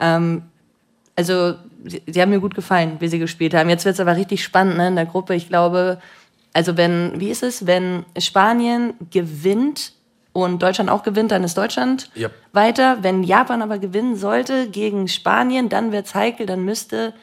Ähm, 0.00 0.42
also 1.14 1.54
sie, 1.84 2.02
sie 2.06 2.20
haben 2.20 2.30
mir 2.30 2.40
gut 2.40 2.56
gefallen, 2.56 2.96
wie 2.98 3.06
sie 3.08 3.20
gespielt 3.20 3.54
haben. 3.54 3.70
Jetzt 3.70 3.84
wird 3.84 3.94
es 3.94 4.00
aber 4.00 4.16
richtig 4.16 4.42
spannend 4.42 4.78
ne, 4.78 4.88
in 4.88 4.96
der 4.96 5.06
Gruppe. 5.06 5.36
Ich 5.36 5.48
glaube, 5.48 6.00
also 6.54 6.76
wenn, 6.76 7.20
wie 7.20 7.30
ist 7.30 7.44
es, 7.44 7.66
wenn 7.66 8.04
Spanien 8.18 8.94
gewinnt 9.12 9.92
und 10.32 10.62
Deutschland 10.62 10.90
auch 10.90 11.02
gewinnt, 11.02 11.30
dann 11.32 11.44
ist 11.44 11.56
Deutschland 11.56 12.10
Ja. 12.14 12.28
weiter. 12.52 12.98
Wenn 13.02 13.22
Japan 13.22 13.62
aber 13.62 13.78
gewinnen 13.78 14.16
sollte 14.16 14.68
gegen 14.68 15.08
Spanien, 15.08 15.68
dann 15.68 15.92
wird 15.92 16.06
es 16.06 16.14
heikel, 16.14 16.46
dann 16.46 16.64
müsste 16.64 17.14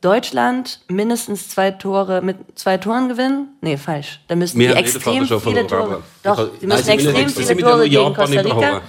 Deutschland 0.00 0.80
mindestens 0.88 1.48
zwei 1.48 1.72
Tore 1.72 2.22
mit 2.22 2.36
zwei 2.54 2.76
Toren 2.76 3.08
gewinnen. 3.08 3.48
Nee, 3.60 3.76
falsch. 3.76 4.20
Dann 4.28 4.38
müssten 4.38 4.60
die 4.60 4.66
extrem 4.66 5.26
viele 5.26 5.66
Tore. 5.66 6.02
Doch, 6.22 6.50
sie 6.60 6.66
müssen 6.66 6.88
extrem 6.88 7.28
viele 7.28 7.56
Tore 7.56 7.88
gegen 7.88 8.14
Costa 8.14 8.40
Rica. 8.40 8.82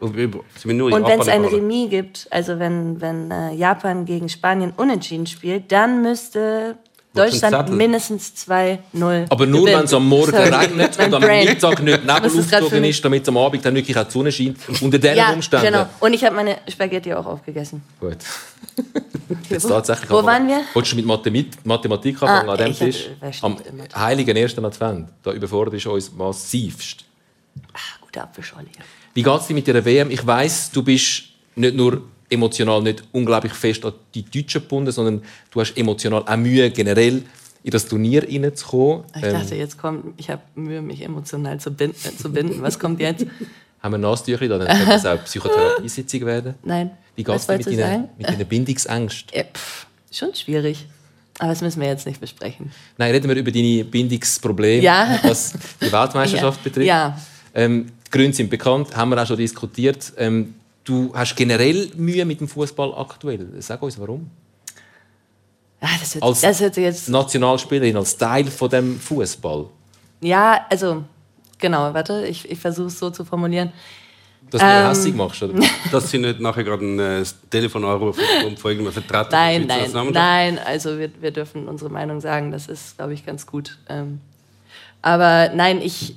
Und 0.00 0.16
wenn 0.16 1.20
es 1.20 1.28
ein. 1.28 1.44
Remis 1.44 1.90
gibt, 1.90 2.26
also 2.30 2.58
wenn, 2.58 3.00
wenn 3.02 3.30
äh, 3.30 3.52
Japan 3.52 4.06
gegen 4.06 4.28
Spanien 4.30 4.72
unentschieden 4.74 5.26
spielt, 5.26 5.70
dann 5.72 6.00
müsste 6.00 6.78
Deutschland 7.12 7.70
mindestens 7.72 8.32
2-0 8.48 9.26
Aber 9.30 9.46
nur, 9.46 9.66
wenn 9.66 9.84
es 9.84 9.92
am 9.92 10.06
Morgen 10.08 10.30
Sorry. 10.30 10.48
regnet 10.48 10.96
und 10.98 11.14
am. 11.14 11.20
Mittag 11.22 11.82
nicht 11.82 12.04
ist 12.34 12.34
Nebel 12.34 12.34
aufgezogen 12.36 12.84
ist, 12.84 13.04
damit 13.04 13.22
es 13.22 13.28
am 13.28 13.36
Abend 13.36 13.64
dann 13.64 13.74
wirklich 13.74 13.96
auch 13.96 14.04
die 14.04 14.10
Sonne 14.12 14.30
scheint. 14.30 14.58
Unter 14.80 14.98
diesen 14.98 15.16
Ja, 15.16 15.32
Umständen. 15.32 15.66
genau. 15.66 15.86
Und 15.98 16.12
ich 16.14 16.22
habe 16.24 16.36
meine 16.36 16.58
Spaghetti 16.68 17.12
auch 17.12 17.26
aufgegessen. 17.26 17.82
Gut. 17.98 18.18
Jetzt 19.48 19.64
wo- 19.64 19.68
tatsächlich 19.70 20.10
wo 20.10 20.24
waren 20.24 20.46
wir? 20.46 20.60
Wolltest 20.72 20.92
du 20.92 20.96
mit 20.96 21.06
Mathematik, 21.06 21.64
Mathematik 21.66 22.22
anfangen 22.22 22.48
Ah, 22.48 22.52
an 22.52 22.58
dem 22.58 22.66
hatte- 22.72 22.84
Tisch? 22.84 23.08
wer 23.20 23.32
Am 23.42 23.56
heiligen 23.96 24.36
ersten 24.36 24.64
Advent. 24.64 25.08
Da 25.24 25.32
überfordert 25.32 25.74
ist 25.74 25.86
uns 25.86 26.12
massivst. 26.12 27.04
Ah, 27.72 27.78
gute 28.00 28.22
Apfelschorle. 28.22 28.66
Wie 29.14 29.22
geht 29.24 29.40
es 29.40 29.46
dir 29.48 29.54
mit 29.54 29.66
der 29.66 29.84
WM? 29.84 30.10
Ich 30.12 30.24
weiß, 30.24 30.70
du 30.72 30.82
bist 30.84 31.24
nicht 31.56 31.74
nur 31.74 32.02
emotional 32.30 32.82
nicht 32.82 33.02
unglaublich 33.12 33.52
fest 33.52 33.84
an 33.84 33.92
die 34.14 34.22
Deutschen 34.22 34.62
gebunden, 34.62 34.92
sondern 34.92 35.22
du 35.50 35.60
hast 35.60 35.76
emotional 35.76 36.22
auch 36.26 36.36
Mühe, 36.36 36.70
generell 36.70 37.22
in 37.62 37.70
das 37.70 37.86
Turnier 37.86 38.22
reinzukommen. 38.26 39.04
Ich 39.14 39.22
dachte, 39.22 39.54
jetzt 39.54 39.76
kommt, 39.76 40.14
ich 40.16 40.30
habe 40.30 40.42
Mühe, 40.54 40.80
mich 40.80 41.02
emotional 41.02 41.60
zu 41.60 41.70
binden. 41.70 41.96
Zu 42.16 42.32
binden. 42.32 42.62
Was 42.62 42.78
kommt 42.78 43.00
jetzt? 43.00 43.26
haben 43.82 43.92
wir 43.92 43.98
Nasentücher 43.98 44.48
da, 44.48 44.58
dann 44.58 44.68
könnte 44.68 44.86
das 44.86 45.06
auch 45.06 45.24
Psychotherapiesitzung 45.24 46.20
werden. 46.26 46.54
Nein. 46.62 46.90
Wie 47.16 47.24
geht 47.24 47.34
es 47.34 47.46
dir 47.46 47.56
mit 47.56 47.64
sagen? 47.64 48.08
mit 48.18 48.28
deinen 48.28 48.46
Bindungsängsten? 48.46 49.36
Ja, 49.36 49.44
pff, 49.44 49.86
schon 50.12 50.34
schwierig. 50.34 50.86
Aber 51.38 51.48
das 51.48 51.62
müssen 51.62 51.80
wir 51.80 51.88
jetzt 51.88 52.06
nicht 52.06 52.20
besprechen. 52.20 52.70
Nein, 52.98 53.12
reden 53.12 53.28
wir 53.28 53.36
über 53.36 53.50
deine 53.50 53.84
Bindungsprobleme, 53.84 54.82
Ja. 54.82 55.18
was 55.22 55.54
die 55.80 55.90
Weltmeisterschaft 55.90 56.62
betrifft. 56.64 56.86
Ja. 56.86 57.18
Ähm, 57.54 57.86
die 58.06 58.10
Gründe 58.10 58.36
sind 58.36 58.50
bekannt, 58.50 58.94
haben 58.94 59.10
wir 59.10 59.22
auch 59.22 59.26
schon 59.26 59.38
diskutiert. 59.38 60.12
Ähm, 60.18 60.54
du 60.84 61.12
hast 61.14 61.34
generell 61.36 61.90
Mühe 61.96 62.24
mit 62.24 62.40
dem 62.40 62.48
Fußball 62.48 62.94
aktuell. 62.96 63.48
Sag 63.60 63.82
uns 63.82 63.98
warum. 63.98 64.30
Ah, 65.80 65.88
das, 65.98 66.14
hört, 66.14 66.24
Als- 66.24 66.40
das 66.42 66.76
jetzt. 66.76 67.08
Nationalspielerin 67.08 67.96
als 67.96 68.16
Teil 68.16 68.46
von 68.46 68.68
dem 68.68 68.98
Fußball, 69.00 69.66
Ja, 70.20 70.66
also, 70.68 71.04
genau, 71.58 71.94
warte, 71.94 72.26
ich, 72.26 72.50
ich 72.50 72.58
versuche 72.58 72.88
es 72.88 72.98
so 72.98 73.08
zu 73.10 73.24
formulieren. 73.24 73.72
dass 74.50 74.60
du 74.60 74.66
Ähm. 74.66 74.88
hässlich 74.88 75.14
machst, 75.14 75.42
oder? 75.42 75.54
Dass 75.92 76.10
sie 76.10 76.18
nicht 76.18 76.40
nachher 76.40 76.64
gerade 76.64 76.84
ein 76.84 76.98
äh, 76.98 77.24
Telefon 77.48 77.84
anrufen 77.84 78.22
und 78.46 78.58
von 78.58 78.72
irgendeinem 78.72 78.92
Vertreter 78.92 79.30
Nein, 79.30 79.66
nein, 79.66 79.90
nein, 80.12 80.58
also 80.58 80.98
wir, 80.98 81.10
wir 81.20 81.30
dürfen 81.30 81.66
unsere 81.68 81.88
Meinung 81.90 82.20
sagen, 82.20 82.50
das 82.50 82.66
ist, 82.66 82.96
glaube 82.98 83.14
ich, 83.14 83.24
ganz 83.24 83.46
gut. 83.46 83.78
Ähm, 83.88 84.20
aber 85.02 85.50
nein, 85.54 85.80
ich, 85.80 86.16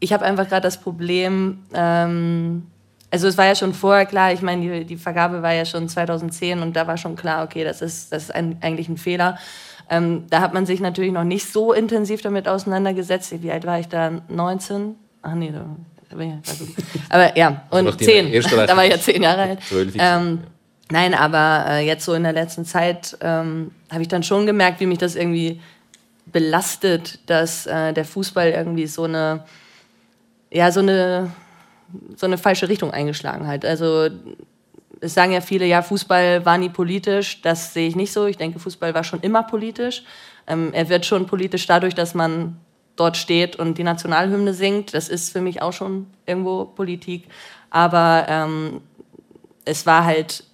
ich 0.00 0.12
habe 0.12 0.24
einfach 0.24 0.48
gerade 0.48 0.62
das 0.62 0.80
Problem, 0.80 1.58
ähm, 1.72 2.66
also 3.14 3.28
es 3.28 3.38
war 3.38 3.46
ja 3.46 3.54
schon 3.54 3.74
vorher 3.74 4.06
klar, 4.06 4.32
ich 4.32 4.42
meine, 4.42 4.80
die, 4.80 4.84
die 4.84 4.96
Vergabe 4.96 5.40
war 5.40 5.54
ja 5.54 5.64
schon 5.64 5.88
2010 5.88 6.58
und 6.58 6.74
da 6.74 6.88
war 6.88 6.96
schon 6.96 7.14
klar, 7.14 7.44
okay, 7.44 7.62
das 7.62 7.80
ist, 7.80 8.10
das 8.10 8.24
ist 8.24 8.34
ein, 8.34 8.58
eigentlich 8.60 8.88
ein 8.88 8.96
Fehler. 8.96 9.38
Ähm, 9.88 10.24
da 10.30 10.40
hat 10.40 10.52
man 10.52 10.66
sich 10.66 10.80
natürlich 10.80 11.12
noch 11.12 11.22
nicht 11.22 11.46
so 11.46 11.72
intensiv 11.72 12.22
damit 12.22 12.48
auseinandergesetzt. 12.48 13.32
Wie 13.40 13.52
alt 13.52 13.66
war 13.66 13.78
ich 13.78 13.86
da? 13.86 14.10
19? 14.26 14.96
Ach 15.22 15.34
nee, 15.34 15.52
da 15.52 15.64
aber 17.08 17.36
ja, 17.36 17.62
und 17.70 17.86
also 17.86 17.98
zehn. 17.98 18.32
Da 18.50 18.76
war 18.76 18.84
ich 18.84 18.90
ja 18.90 18.98
zehn 19.00 19.22
Jahre 19.22 19.42
alt. 19.42 19.58
Ähm, 19.96 20.40
nein, 20.90 21.14
aber 21.14 21.66
äh, 21.68 21.86
jetzt 21.86 22.04
so 22.04 22.14
in 22.14 22.24
der 22.24 22.32
letzten 22.32 22.64
Zeit 22.64 23.16
ähm, 23.20 23.70
habe 23.92 24.02
ich 24.02 24.08
dann 24.08 24.24
schon 24.24 24.44
gemerkt, 24.44 24.80
wie 24.80 24.86
mich 24.86 24.98
das 24.98 25.14
irgendwie 25.14 25.60
belastet, 26.26 27.20
dass 27.26 27.66
äh, 27.66 27.92
der 27.92 28.04
Fußball 28.04 28.50
irgendwie 28.50 28.88
so 28.88 29.04
eine, 29.04 29.44
ja, 30.50 30.72
so 30.72 30.80
eine, 30.80 31.30
so 32.16 32.26
eine 32.26 32.38
falsche 32.38 32.68
Richtung 32.68 32.90
eingeschlagen 32.90 33.46
hat. 33.46 33.64
Also 33.64 34.08
es 35.00 35.14
sagen 35.14 35.32
ja 35.32 35.40
viele, 35.40 35.66
ja, 35.66 35.82
Fußball 35.82 36.44
war 36.46 36.58
nie 36.58 36.68
politisch. 36.68 37.42
Das 37.42 37.74
sehe 37.74 37.88
ich 37.88 37.96
nicht 37.96 38.12
so. 38.12 38.26
Ich 38.26 38.36
denke, 38.36 38.58
Fußball 38.58 38.94
war 38.94 39.04
schon 39.04 39.20
immer 39.20 39.42
politisch. 39.42 40.04
Ähm, 40.46 40.70
er 40.72 40.88
wird 40.88 41.06
schon 41.06 41.26
politisch 41.26 41.66
dadurch, 41.66 41.94
dass 41.94 42.14
man 42.14 42.58
dort 42.96 43.16
steht 43.16 43.56
und 43.56 43.78
die 43.78 43.84
Nationalhymne 43.84 44.54
singt. 44.54 44.94
Das 44.94 45.08
ist 45.08 45.30
für 45.30 45.40
mich 45.40 45.62
auch 45.62 45.72
schon 45.72 46.06
irgendwo 46.26 46.64
Politik. 46.64 47.28
Aber 47.70 48.26
ähm, 48.28 48.80
es 49.64 49.86
war 49.86 50.04
halt 50.04 50.44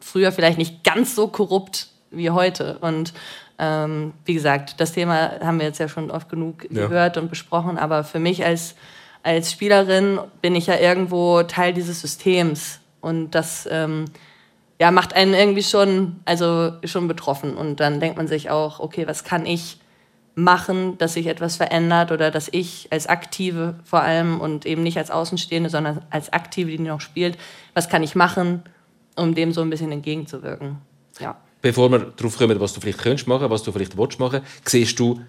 früher 0.00 0.32
vielleicht 0.32 0.58
nicht 0.58 0.84
ganz 0.84 1.14
so 1.14 1.28
korrupt 1.28 1.88
wie 2.10 2.30
heute. 2.30 2.78
Und 2.78 3.12
ähm, 3.58 4.12
wie 4.24 4.34
gesagt, 4.34 4.80
das 4.80 4.92
Thema 4.92 5.40
haben 5.40 5.58
wir 5.58 5.66
jetzt 5.66 5.80
ja 5.80 5.88
schon 5.88 6.10
oft 6.10 6.28
genug 6.28 6.66
ja. 6.70 6.86
gehört 6.86 7.16
und 7.16 7.28
besprochen. 7.28 7.76
Aber 7.76 8.04
für 8.04 8.20
mich 8.20 8.44
als, 8.44 8.76
als 9.22 9.52
Spielerin 9.52 10.18
bin 10.40 10.54
ich 10.54 10.66
ja 10.66 10.78
irgendwo 10.78 11.42
Teil 11.42 11.72
dieses 11.72 12.00
Systems. 12.00 12.80
Und 13.00 13.32
das 13.32 13.68
ähm, 13.70 14.06
ja, 14.80 14.90
macht 14.90 15.14
einen 15.14 15.34
irgendwie 15.34 15.62
schon, 15.62 16.16
also 16.24 16.72
schon 16.84 17.08
betroffen. 17.08 17.56
Und 17.56 17.80
dann 17.80 18.00
denkt 18.00 18.16
man 18.16 18.28
sich 18.28 18.50
auch, 18.50 18.80
okay, 18.80 19.06
was 19.06 19.24
kann 19.24 19.46
ich 19.46 19.78
machen, 20.34 20.96
dass 20.98 21.14
sich 21.14 21.26
etwas 21.26 21.56
verändert 21.56 22.12
oder 22.12 22.30
dass 22.30 22.48
ich 22.52 22.86
als 22.90 23.08
Aktive 23.08 23.74
vor 23.84 24.02
allem 24.02 24.40
und 24.40 24.66
eben 24.66 24.84
nicht 24.84 24.96
als 24.96 25.10
Außenstehende, 25.10 25.68
sondern 25.68 26.04
als 26.10 26.32
Aktive, 26.32 26.70
die 26.70 26.78
noch 26.78 27.00
spielt, 27.00 27.36
was 27.74 27.88
kann 27.88 28.04
ich 28.04 28.14
machen, 28.14 28.62
um 29.16 29.34
dem 29.34 29.52
so 29.52 29.62
ein 29.62 29.70
bisschen 29.70 29.90
entgegenzuwirken. 29.90 30.78
Ja. 31.18 31.36
Bevor 31.60 31.90
wir 31.90 31.98
darauf 31.98 32.38
kommen, 32.38 32.60
was 32.60 32.72
du 32.72 32.80
vielleicht 32.80 32.98
könntest 32.98 33.26
machen, 33.26 33.50
was 33.50 33.64
du 33.64 33.72
vielleicht 33.72 33.98
willst 33.98 34.20
machen, 34.20 34.42
siehst 34.64 34.98
du 35.00 35.20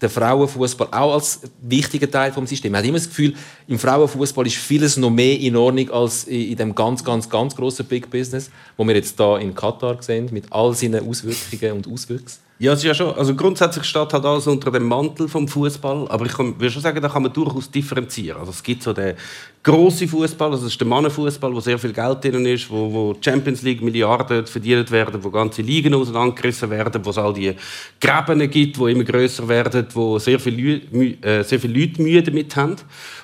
den 0.00 0.10
Frauenfußball 0.10 0.88
auch 0.90 1.14
als 1.14 1.40
wichtiger 1.62 2.10
Teil 2.10 2.32
vom 2.32 2.46
System. 2.46 2.72
Man 2.72 2.80
hat 2.80 2.88
immer 2.88 2.98
das 2.98 3.08
Gefühl, 3.08 3.34
im 3.66 3.78
Frauenfußball 3.78 4.46
ist 4.46 4.56
vieles 4.56 4.96
noch 4.96 5.10
mehr 5.10 5.38
in 5.38 5.56
Ordnung 5.56 5.90
als 5.90 6.24
in 6.24 6.56
dem 6.56 6.74
ganz, 6.74 7.02
ganz, 7.02 7.28
ganz 7.28 7.54
großen 7.54 7.86
Big 7.86 8.10
Business, 8.10 8.50
wo 8.76 8.86
wir 8.86 8.94
jetzt 8.94 9.18
da 9.18 9.38
in 9.38 9.54
Katar 9.54 10.02
sehen, 10.02 10.28
mit 10.32 10.52
all 10.52 10.74
seinen 10.74 11.08
Auswirkungen 11.08 11.72
und 11.72 11.88
Auswüchsen. 11.88 12.43
Ja, 12.56 12.72
es 12.72 12.78
ist 12.78 12.84
ja 12.84 12.94
schon. 12.94 13.12
Also 13.16 13.34
grundsätzlich 13.34 13.84
steht 13.84 14.12
halt 14.12 14.24
alles 14.24 14.46
unter 14.46 14.70
dem 14.70 14.84
Mantel 14.84 15.26
vom 15.26 15.48
Fußball, 15.48 16.06
aber 16.08 16.24
ich 16.24 16.38
würde 16.38 16.70
schon 16.70 16.82
sagen, 16.82 17.02
da 17.02 17.08
kann 17.08 17.24
man 17.24 17.32
durchaus 17.32 17.68
differenzieren. 17.68 18.38
Also 18.38 18.52
es 18.52 18.62
gibt 18.62 18.84
so 18.84 18.92
den 18.92 19.16
grossen 19.60 20.06
Fußball, 20.06 20.52
also 20.52 20.62
das 20.62 20.72
ist 20.72 20.80
der 20.80 20.86
Mannenfußball, 20.86 21.52
wo 21.52 21.58
sehr 21.58 21.80
viel 21.80 21.92
Geld 21.92 22.22
drin 22.22 22.46
ist, 22.46 22.70
wo, 22.70 22.92
wo 22.92 23.16
Champions 23.20 23.62
League 23.62 23.82
Milliarden 23.82 24.46
verdient 24.46 24.88
werden, 24.92 25.24
wo 25.24 25.30
ganze 25.30 25.62
Ligen 25.62 25.94
auseinandergerissen 25.94 26.70
werden, 26.70 27.04
wo 27.04 27.10
es 27.10 27.18
all 27.18 27.34
die 27.34 27.56
Gräben 28.00 28.48
gibt, 28.48 28.78
wo 28.78 28.86
immer 28.86 29.04
größer 29.04 29.48
werden, 29.48 29.88
wo 29.92 30.20
sehr 30.20 30.38
viele, 30.38 30.80
äh, 31.22 31.42
sehr 31.42 31.58
viele 31.58 31.80
Leute 31.80 32.00
Mühe 32.00 32.22
damit 32.22 32.54
haben 32.54 32.76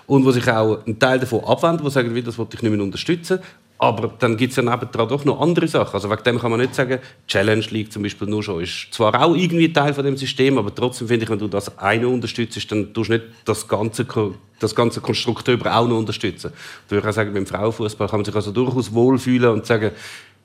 und 0.08 0.24
wo 0.24 0.32
sich 0.32 0.48
auch 0.48 0.84
ein 0.84 0.98
Teil 0.98 1.20
davon 1.20 1.44
abwenden, 1.44 1.84
wo 1.84 1.88
sagen, 1.88 2.20
das 2.24 2.36
wollte 2.36 2.56
ich 2.56 2.62
nicht 2.62 2.72
mehr 2.72 2.82
unterstützen. 2.82 3.38
Aber 3.82 4.12
dann 4.18 4.36
gibt 4.36 4.50
es 4.50 4.56
ja 4.56 4.62
nebendran 4.62 5.08
doch 5.08 5.24
noch 5.24 5.40
andere 5.40 5.66
Sachen. 5.66 5.94
Also 5.94 6.10
wegen 6.10 6.22
dem 6.22 6.38
kann 6.38 6.50
man 6.50 6.60
nicht 6.60 6.74
sagen, 6.74 6.98
Challenge 7.26 7.64
League 7.70 7.90
zum 7.90 8.02
Beispiel 8.02 8.28
nur 8.28 8.42
schon 8.42 8.62
ist 8.62 8.88
zwar 8.92 9.18
auch 9.18 9.34
irgendwie 9.34 9.72
Teil 9.72 9.94
von 9.94 10.04
dem 10.04 10.18
System, 10.18 10.58
aber 10.58 10.74
trotzdem 10.74 11.08
finde 11.08 11.24
ich, 11.24 11.30
wenn 11.30 11.38
du 11.38 11.48
das 11.48 11.78
eine 11.78 12.06
unterstützt, 12.06 12.70
dann 12.70 12.92
tust 12.92 13.08
du 13.08 13.14
nicht 13.14 13.24
das 13.46 13.66
ganze, 13.66 14.06
das 14.58 14.74
ganze 14.74 15.00
Konstrukt 15.00 15.48
auch 15.48 15.88
noch 15.88 15.96
unterstützen. 15.96 16.52
Da 16.88 16.90
würde 16.94 17.06
ich 17.06 17.08
auch 17.10 17.14
sagen, 17.14 17.32
beim 17.32 17.46
Frauenfußball 17.46 18.06
kann 18.06 18.18
man 18.18 18.26
sich 18.26 18.34
also 18.34 18.52
durchaus 18.52 18.92
wohlfühlen 18.92 19.50
und 19.50 19.64
sagen, 19.64 19.92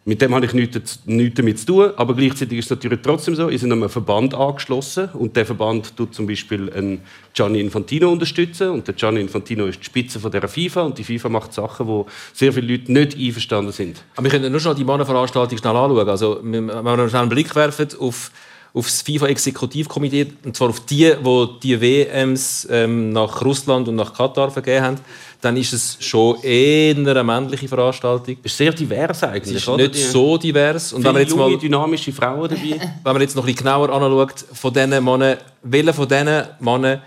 mit 0.07 0.21
dem 0.21 0.35
habe 0.35 0.45
ich 0.45 0.53
nichts, 0.53 0.99
nichts 1.05 1.35
damit 1.35 1.59
zu 1.59 1.65
tun, 1.65 1.91
aber 1.97 2.13
gleichzeitig 2.13 2.59
ist 2.59 2.65
es 2.65 2.71
natürlich 2.71 2.99
trotzdem 3.01 3.33
so, 3.33 3.49
ich 3.49 3.59
bin 3.59 3.71
einem 3.71 3.89
Verband 3.89 4.35
angeschlossen 4.35 5.09
und 5.13 5.35
der 5.35 5.47
Verband 5.47 5.97
tut 5.97 6.13
zum 6.13 6.27
Beispiel 6.27 6.71
einen 6.71 7.01
Gianni 7.33 7.59
Infantino 7.59 8.11
unterstützen 8.11 8.69
und 8.69 8.87
der 8.87 8.93
Gianni 8.93 9.21
Infantino 9.21 9.65
ist 9.65 9.79
die 9.79 9.85
Spitze 9.85 10.19
von 10.19 10.31
der 10.31 10.47
FIFA 10.47 10.83
und 10.83 10.97
die 10.99 11.03
FIFA 11.03 11.29
macht 11.29 11.53
Sachen, 11.53 11.87
wo 11.87 12.05
sehr 12.33 12.53
viele 12.53 12.73
Leute 12.73 12.91
nicht 12.91 13.17
einverstanden 13.17 13.71
sind. 13.71 14.03
Aber 14.15 14.25
wir 14.25 14.31
können 14.31 14.51
nur 14.51 14.61
schon 14.61 14.75
die 14.75 14.83
Mannenveranstaltung 14.83 15.57
schnell 15.57 15.75
anschauen. 15.75 16.07
Also, 16.07 16.39
wenn 16.43 16.67
wir 16.67 17.09
schnell 17.09 17.21
einen 17.21 17.29
Blick 17.29 17.55
werfen 17.55 17.87
auf 17.99 18.29
auf 18.75 18.87
das 18.87 19.01
FIFA-Exekutivkomitee, 19.03 20.33
und 20.43 20.55
zwar 20.55 20.67
auf 20.67 20.81
die, 20.81 21.13
die 21.13 21.47
die 21.63 21.81
WMs 21.81 22.67
ähm, 22.69 23.13
nach 23.13 23.41
Russland 23.41 23.87
und 23.87 23.95
nach 23.95 24.13
Katar 24.13 24.51
vergeben 24.51 24.83
haben, 24.83 24.97
dann 25.45 25.57
ist 25.57 25.73
es 25.73 25.97
schon 25.99 26.41
eher 26.41 26.95
eine 26.95 27.23
männliche 27.23 27.67
Veranstaltung. 27.67 28.37
Es 28.43 28.51
ist 28.51 28.57
sehr 28.57 28.73
divers 28.73 29.23
eigentlich, 29.23 29.55
Es 29.57 29.67
ist 29.67 29.77
nicht 29.77 29.95
so 29.95 30.37
divers. 30.39 30.91
Und 30.91 31.03
wenn 31.03 31.13
man 31.13 31.21
jetzt 31.21 31.35
mal, 31.35 31.55
dynamische 31.55 32.11
Frauen 32.11 32.49
dabei. 32.49 32.79
wenn 33.03 33.13
man 33.13 33.21
jetzt 33.21 33.35
noch 33.35 33.43
ein 33.43 33.53
bisschen 33.53 33.65
genauer 33.65 33.89
anschaut, 33.89 34.43
von 34.53 34.73
diesen 34.73 34.89
Männern, 34.89 35.37
welcher 35.61 35.93
von 35.93 36.07
diesen 36.07 36.43
Männern 36.59 37.01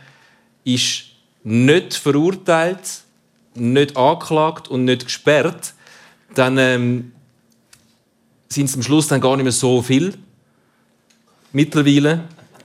ist 0.62 1.02
nicht 1.42 1.94
verurteilt, 1.94 2.78
nicht 3.54 3.96
angeklagt 3.96 4.68
und 4.68 4.84
nicht 4.84 5.04
gesperrt, 5.04 5.74
dann 6.36 6.58
ähm, 6.58 7.12
sind 8.48 8.66
es 8.66 8.76
am 8.76 8.82
Schluss 8.84 9.08
dann 9.08 9.20
gar 9.20 9.36
nicht 9.36 9.44
mehr 9.44 9.52
so 9.52 9.82
viel. 9.82 10.14
Mittlerweile 11.52 12.20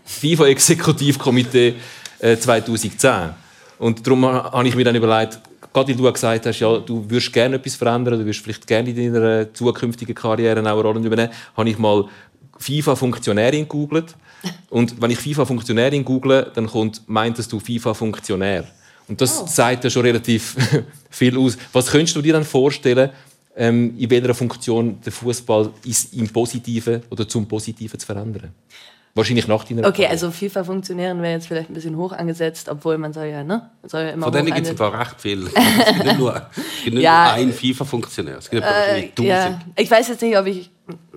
FIFA-Exekutivkomitee 0.05 1.73
äh, 2.19 2.37
2010. 2.37 3.31
Und 3.79 4.05
darum 4.05 4.23
habe 4.25 4.67
ich 4.67 4.75
mir 4.75 4.83
dann 4.83 4.95
überlegt, 4.95 5.39
gerade 5.73 5.89
weil 5.89 5.95
du 5.97 6.13
gesagt 6.13 6.45
hast, 6.45 6.59
ja, 6.59 6.77
du 6.77 7.09
würdest 7.09 7.33
gerne 7.33 7.55
etwas 7.55 7.75
verändern, 7.75 8.19
du 8.19 8.25
würdest 8.25 8.41
vielleicht 8.41 8.65
gerne 8.67 8.89
in 8.89 9.13
deiner 9.13 9.53
zukünftigen 9.53 10.15
Karriere 10.15 10.61
auch 10.61 10.65
eine 10.65 10.71
Rolle 10.71 10.99
übernehmen, 10.99 11.31
habe 11.57 11.69
ich 11.69 11.77
mal 11.77 12.05
FIFA-Funktionärin 12.57 13.63
gegoogelt. 13.63 14.15
Und 14.69 15.01
wenn 15.01 15.11
ich 15.11 15.19
FIFA-Funktionärin 15.19 16.03
google, 16.03 16.51
dann 16.53 16.67
kommt, 16.67 17.01
meintest 17.07 17.51
du 17.51 17.59
FIFA-Funktionär. 17.59 18.65
Und 19.07 19.19
das 19.19 19.41
oh. 19.41 19.47
sagt 19.47 19.83
ja 19.83 19.89
schon 19.89 20.03
relativ 20.03 20.55
viel 21.09 21.37
aus. 21.37 21.57
Was 21.71 21.89
könntest 21.89 22.15
du 22.15 22.21
dir 22.21 22.33
dann 22.33 22.43
vorstellen, 22.43 23.09
ähm, 23.55 23.97
in 23.97 24.09
welcher 24.09 24.33
Funktion 24.33 24.99
der 25.01 25.11
Fußball 25.11 25.69
im 26.13 26.29
Positiven 26.29 27.03
oder 27.09 27.27
zum 27.27 27.47
Positiven 27.47 27.99
zu 27.99 28.05
verändern? 28.05 28.51
Wahrscheinlich 29.15 29.47
nach 29.47 29.63
deiner 29.63 29.87
Okay, 29.87 30.07
also 30.07 30.31
FIFA-Funktionären 30.31 31.21
wäre 31.21 31.33
jetzt 31.33 31.47
vielleicht 31.47 31.69
ein 31.69 31.75
bisschen 31.75 31.97
hoch 31.97 32.13
angesetzt, 32.13 32.67
obwohl 32.67 32.97
man 32.97 33.13
soll 33.13 33.27
ja, 33.27 33.43
ne? 33.43 33.69
Soll 33.83 34.05
ja 34.05 34.09
immer 34.09 34.25
Von 34.25 34.33
denen 34.33 34.47
gibt 34.47 34.61
es 34.61 34.69
einfach 34.71 34.99
recht 34.99 35.21
viel. 35.21 35.47
es 35.47 35.53
gibt 35.53 36.03
nicht 36.05 36.17
nur, 36.17 36.47
gibt 36.83 36.95
nicht 36.95 37.03
ja, 37.03 37.25
nur 37.25 37.33
einen 37.33 37.53
FIFA-Funktionär. 37.53 38.37
Es 38.39 38.49
gibt 38.49 38.65
äh, 38.65 39.11
ja. 39.23 39.59
Ich 39.77 39.91
weiß 39.91 40.07
jetzt 40.07 40.21
nicht, 40.23 40.35
ob 40.35 40.47
ich, 40.47 40.71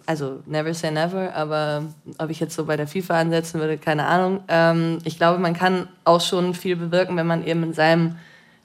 also 0.05 0.43
never 0.45 0.75
say 0.75 0.91
never, 0.91 1.35
aber 1.35 1.85
ob 2.19 2.29
ich 2.29 2.38
jetzt 2.38 2.55
so 2.55 2.67
bei 2.67 2.76
der 2.76 2.87
FIFA 2.87 3.21
ansetzen 3.21 3.61
würde, 3.61 3.79
keine 3.79 4.05
Ahnung. 4.05 4.41
Ähm, 4.49 4.99
ich 5.05 5.17
glaube, 5.17 5.38
man 5.38 5.55
kann 5.55 5.88
auch 6.05 6.21
schon 6.21 6.53
viel 6.53 6.76
bewirken, 6.76 7.17
wenn 7.17 7.26
man 7.26 7.47
eben 7.47 7.62
in 7.62 7.73
seinem, 7.73 8.17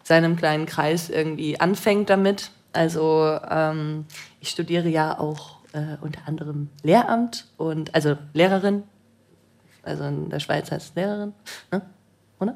seinem 0.04 0.36
kleinen 0.36 0.66
Kreis 0.66 1.10
irgendwie 1.10 1.58
anfängt 1.58 2.10
damit. 2.10 2.52
Also 2.74 3.40
ähm, 3.50 4.04
ich 4.42 4.50
studiere 4.50 4.90
ja 4.90 5.18
auch 5.18 5.60
äh, 5.72 5.96
unter 6.02 6.20
anderem 6.28 6.68
Lehramt 6.84 7.46
und 7.56 7.96
also 7.96 8.18
Lehrerin 8.34 8.84
also 9.84 10.04
in 10.04 10.30
der 10.30 10.40
Schweiz 10.40 10.72
heißt 10.72 10.90
es 10.90 10.96
Lehrerin, 10.96 11.34
ne? 11.72 11.82
oder? 12.40 12.56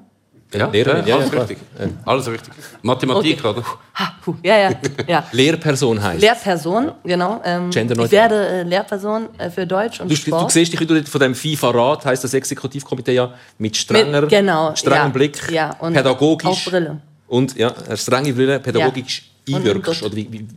Ja, 0.53 0.67
Lehrerin, 0.67 1.05
ja, 1.05 1.15
alles 1.15 1.31
ja, 1.31 1.39
richtig. 1.39 1.57
Ja. 1.77 1.87
Alles 2.05 2.27
richtig. 2.27 2.53
Mathematik, 2.81 3.43
okay. 3.43 3.47
oder? 3.47 3.63
Ha, 3.95 4.13
ja, 4.43 4.57
ja, 4.57 4.71
ja. 5.07 5.23
Lehrperson 5.31 6.01
heißt 6.01 6.21
Lehrperson, 6.21 6.91
genau. 7.03 7.41
Ähm, 7.43 7.69
ich 7.71 8.11
werde 8.11 8.47
äh, 8.47 8.63
Lehrperson 8.63 9.27
äh, 9.37 9.49
für 9.49 9.65
Deutsch 9.65 9.99
und 9.99 10.09
du, 10.09 10.15
Sport. 10.15 10.49
Du 10.49 10.53
siehst 10.53 10.71
dich, 10.71 10.79
wie 10.79 10.85
du 10.85 11.03
von 11.03 11.21
dem 11.21 11.35
FIFA-Rat, 11.35 12.05
heißt 12.05 12.23
das 12.23 12.33
Exekutivkomitee 12.33 13.13
ja, 13.13 13.33
mit 13.57 13.75
strenger, 13.75 14.21
mit, 14.21 14.29
genau, 14.29 14.75
strengem 14.75 15.11
Blick, 15.11 15.51
ja, 15.51 15.75
und 15.79 15.93
pädagogisch. 15.93 16.47
Auch 16.47 16.71
Brille. 16.71 17.01
Und 17.27 17.55
ja, 17.57 17.73
eine 17.73 17.97
strenge 17.97 18.31
Brille, 18.31 18.59
pädagogisch 18.59 19.29
einwirkst. 19.51 20.03
Oder 20.03 20.15
wie, 20.15 20.31
wie? 20.31 20.47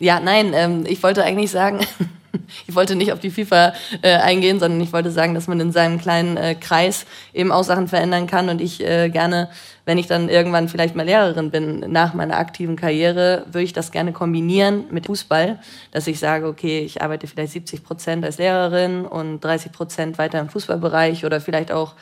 Ja, 0.00 0.20
nein, 0.20 0.52
ähm, 0.54 0.84
ich 0.86 1.02
wollte 1.02 1.24
eigentlich 1.24 1.50
sagen... 1.50 1.80
ich 2.66 2.74
wollte 2.74 2.96
nicht 2.96 3.12
auf 3.12 3.20
die 3.20 3.30
FIFA 3.30 3.72
äh, 4.02 4.16
eingehen, 4.16 4.58
sondern 4.58 4.80
ich 4.80 4.92
wollte 4.92 5.10
sagen, 5.10 5.34
dass 5.34 5.48
man 5.48 5.60
in 5.60 5.72
seinem 5.72 5.98
kleinen 5.98 6.36
äh, 6.36 6.54
Kreis 6.54 7.06
eben 7.32 7.52
auch 7.52 7.64
Sachen 7.64 7.88
verändern 7.88 8.26
kann 8.26 8.48
und 8.48 8.60
ich 8.60 8.82
äh, 8.82 9.08
gerne, 9.10 9.48
wenn 9.84 9.98
ich 9.98 10.06
dann 10.06 10.28
irgendwann 10.28 10.68
vielleicht 10.68 10.94
mal 10.94 11.06
Lehrerin 11.06 11.50
bin 11.50 11.80
nach 11.90 12.14
meiner 12.14 12.38
aktiven 12.38 12.76
Karriere, 12.76 13.44
würde 13.46 13.64
ich 13.64 13.72
das 13.72 13.92
gerne 13.92 14.12
kombinieren 14.12 14.84
mit 14.90 15.06
Fußball, 15.06 15.58
dass 15.90 16.06
ich 16.06 16.18
sage, 16.18 16.46
okay, 16.46 16.80
ich 16.80 17.02
arbeite 17.02 17.26
vielleicht 17.26 17.52
70 17.52 17.84
Prozent 17.84 18.24
als 18.24 18.38
Lehrerin 18.38 19.04
und 19.04 19.40
30 19.40 19.72
Prozent 19.72 20.18
weiter 20.18 20.40
im 20.40 20.48
Fußballbereich 20.48 21.24
oder 21.24 21.40
vielleicht 21.40 21.72
auch 21.72 21.94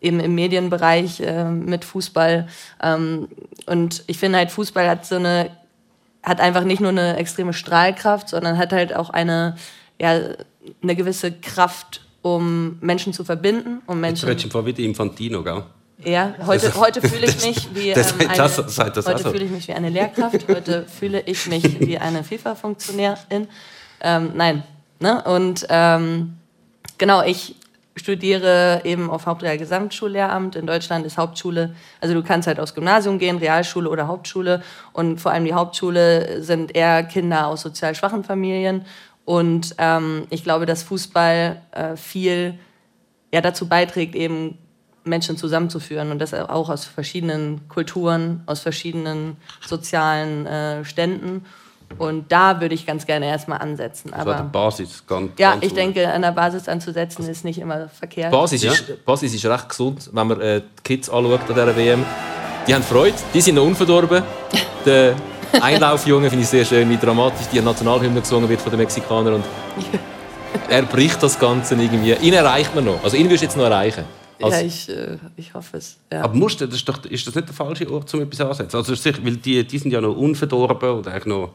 eben 0.00 0.20
im 0.20 0.34
Medienbereich 0.34 1.20
äh, 1.20 1.44
mit 1.44 1.84
Fußball. 1.84 2.48
Ähm, 2.82 3.28
und 3.66 4.02
ich 4.06 4.18
finde 4.18 4.38
halt, 4.38 4.50
Fußball 4.50 4.88
hat 4.88 5.04
so 5.04 5.16
eine 5.16 5.50
hat 6.22 6.40
einfach 6.40 6.64
nicht 6.64 6.80
nur 6.80 6.90
eine 6.90 7.16
extreme 7.16 7.52
Strahlkraft, 7.52 8.28
sondern 8.28 8.58
hat 8.58 8.72
halt 8.72 8.94
auch 8.94 9.10
eine, 9.10 9.56
ja, 10.00 10.18
eine 10.82 10.96
gewisse 10.96 11.32
Kraft 11.32 12.02
um 12.22 12.78
Menschen 12.80 13.12
zu 13.14 13.24
verbinden, 13.24 13.80
um 13.86 13.96
Jetzt 13.96 14.00
Menschen. 14.02 14.28
redest 14.28 14.44
du 14.44 14.48
im 14.48 14.52
Fall 14.52 14.66
wieder 14.66 14.80
Infantino, 14.80 15.42
gell? 15.42 15.62
Ja, 16.04 16.34
heute, 16.46 16.74
heute 16.76 17.00
fühle 17.06 17.26
ich 17.26 17.44
mich 17.46 17.68
wie 17.74 17.92
Das- 17.92 18.12
ähm, 18.12 18.28
eine, 18.28 18.36
das- 18.36 18.56
das 18.56 18.78
heute 18.78 19.00
auch 19.14 19.18
so. 19.18 19.30
fühle 19.30 19.44
ich 19.44 19.50
mich 19.50 19.68
wie 19.68 19.72
eine 19.72 19.88
Lehrkraft, 19.90 20.46
heute 20.48 20.86
fühle 20.86 21.20
ich 21.26 21.46
mich 21.46 21.62
wie 21.80 21.98
eine 21.98 22.22
FIFA-Funktionärin. 22.24 23.48
Ähm, 24.02 24.30
nein, 24.34 24.62
ne? 24.98 25.22
Und 25.24 25.66
ähm, 25.68 26.36
genau, 26.98 27.22
ich 27.22 27.54
studiere 28.00 28.80
eben 28.84 29.08
auf 29.08 29.26
Hauptreal 29.26 29.56
Gesamtschullehramt. 29.56 30.56
In 30.56 30.66
Deutschland 30.66 31.06
ist 31.06 31.16
Hauptschule, 31.16 31.74
also 32.00 32.14
du 32.14 32.22
kannst 32.22 32.48
halt 32.48 32.58
aufs 32.58 32.74
Gymnasium 32.74 33.18
gehen, 33.18 33.38
Realschule 33.38 33.88
oder 33.88 34.08
Hauptschule. 34.08 34.62
Und 34.92 35.20
vor 35.20 35.30
allem 35.30 35.44
die 35.44 35.54
Hauptschule 35.54 36.42
sind 36.42 36.74
eher 36.74 37.04
Kinder 37.04 37.46
aus 37.46 37.62
sozial 37.62 37.94
schwachen 37.94 38.24
Familien. 38.24 38.84
Und 39.24 39.76
ähm, 39.78 40.26
ich 40.30 40.42
glaube, 40.42 40.66
dass 40.66 40.82
Fußball 40.82 41.62
äh, 41.70 41.96
viel 41.96 42.58
ja, 43.32 43.40
dazu 43.40 43.68
beiträgt, 43.68 44.16
eben 44.16 44.58
Menschen 45.04 45.36
zusammenzuführen 45.36 46.10
und 46.10 46.18
das 46.18 46.34
auch 46.34 46.68
aus 46.68 46.84
verschiedenen 46.84 47.68
Kulturen, 47.68 48.42
aus 48.46 48.60
verschiedenen 48.60 49.36
sozialen 49.66 50.46
äh, 50.46 50.84
Ständen. 50.84 51.44
Und 51.98 52.30
da 52.30 52.60
würde 52.60 52.74
ich 52.74 52.86
ganz 52.86 53.04
gerne 53.04 53.26
erstmal 53.26 53.58
ansetzen. 53.58 54.10
Das 54.10 54.24
war 54.24 54.34
die 54.34 54.40
Aber 54.40 54.48
Basis. 54.48 55.04
Ganz, 55.06 55.32
ja, 55.38 55.52
ganz 55.52 55.64
ich 55.64 55.74
denke, 55.74 56.08
an 56.10 56.22
der 56.22 56.32
Basis 56.32 56.68
anzusetzen 56.68 57.28
ist 57.28 57.44
nicht 57.44 57.58
immer 57.58 57.88
verkehrt. 57.88 58.30
Basis, 58.30 58.62
Ja. 58.62 58.72
ist, 58.72 59.04
Basis 59.04 59.34
ist 59.34 59.44
recht 59.44 59.68
gesund, 59.68 60.08
wenn 60.12 60.26
man 60.26 60.40
äh, 60.40 60.60
die 60.60 60.82
Kids 60.82 61.10
anschaut 61.10 61.40
an 61.40 61.46
dieser 61.48 61.76
WM. 61.76 62.04
Die 62.66 62.74
haben 62.74 62.82
Freude, 62.82 63.16
die 63.34 63.40
sind 63.40 63.56
noch 63.56 63.64
unverdorben. 63.64 64.22
Der 64.84 65.14
Einlaufjunge 65.60 66.30
finde 66.30 66.44
ich 66.44 66.48
sehr 66.48 66.64
schön, 66.64 66.88
wie 66.88 66.96
dramatisch 66.96 67.48
die 67.52 67.60
Nationalhymne 67.60 68.20
gesungen 68.20 68.48
wird 68.48 68.60
von 68.60 68.70
den 68.70 68.78
Mexikanern. 68.78 69.34
Und 69.34 69.44
er 70.68 70.82
bricht 70.82 71.22
das 71.22 71.38
Ganze 71.38 71.74
irgendwie. 71.74 72.12
Ihn 72.14 72.34
erreicht 72.34 72.74
man 72.74 72.84
noch. 72.84 73.02
Also 73.02 73.16
ihn 73.16 73.28
wirst 73.28 73.42
du 73.42 73.46
jetzt 73.46 73.56
noch 73.56 73.64
erreichen. 73.64 74.04
Als, 74.42 74.60
ja, 74.60 74.66
ich, 74.66 74.88
äh, 74.88 75.18
ich 75.36 75.54
hoffe 75.54 75.76
es. 75.76 75.98
Ja. 76.12 76.22
Aber 76.22 76.34
musst 76.34 76.60
du, 76.60 76.66
das 76.66 76.76
ist, 76.76 76.88
doch, 76.88 77.04
ist 77.04 77.26
das 77.26 77.34
nicht 77.34 77.48
der 77.48 77.54
falsche 77.54 77.90
Ort, 77.90 78.12
um 78.14 78.20
etwas 78.22 78.40
anzusetzen? 78.40 78.76
Also 78.76 78.94
sicher, 78.94 79.18
weil 79.24 79.36
die, 79.36 79.64
die 79.66 79.78
sind 79.78 79.90
ja 79.92 80.00
noch 80.00 80.16
unverdorben 80.16 80.90
und 80.90 81.08
eigentlich 81.08 81.26
noch 81.26 81.50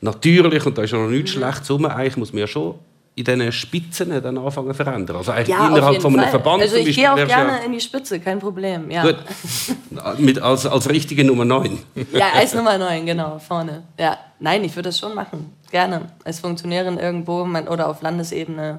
natürlich 0.00 0.64
und 0.66 0.76
da 0.78 0.82
ist 0.82 0.92
ja 0.92 0.98
noch 0.98 1.06
Mhm. 1.06 1.12
nichts 1.14 1.30
Schlechtes 1.30 1.70
rum. 1.70 1.84
Eigentlich 1.86 2.16
muss 2.16 2.32
man 2.32 2.40
ja 2.40 2.46
schon 2.46 2.74
in 3.16 3.24
diesen 3.24 3.52
Spitzen 3.52 4.10
dann 4.22 4.38
anfangen 4.38 4.68
zu 4.68 4.74
verändern. 4.74 5.16
Also 5.16 5.32
eigentlich 5.32 5.48
ja, 5.48 5.66
innerhalb 5.68 6.00
von 6.00 6.12
einem 6.14 6.22
Fall. 6.22 6.30
Verband 6.30 6.62
Also 6.62 6.76
ich 6.76 6.96
gehe 6.96 7.12
auch 7.12 7.16
gerne 7.16 7.64
in 7.66 7.72
die 7.72 7.80
Spitze, 7.80 8.20
kein 8.20 8.38
Problem. 8.38 8.90
Ja, 8.90 9.04
Ja, 9.04 9.12
gut, 9.12 10.18
mit, 10.18 10.38
als, 10.40 10.64
als 10.64 10.88
richtige 10.88 11.24
Nummer 11.24 11.44
9. 11.44 11.78
ja 12.12 12.28
als 12.34 12.54
Nummer 12.54 12.78
9, 12.78 13.04
genau, 13.06 13.38
vorne. 13.38 13.82
Ja. 13.98 14.16
Nein, 14.38 14.64
ich 14.64 14.74
würde 14.74 14.88
das 14.88 14.98
schon 14.98 15.14
machen. 15.14 15.52
Gerne. 15.70 16.12
Als 16.24 16.40
Funktionärin 16.40 16.98
irgendwo 16.98 17.42
oder 17.42 17.88
auf 17.88 18.00
Landesebene, 18.00 18.78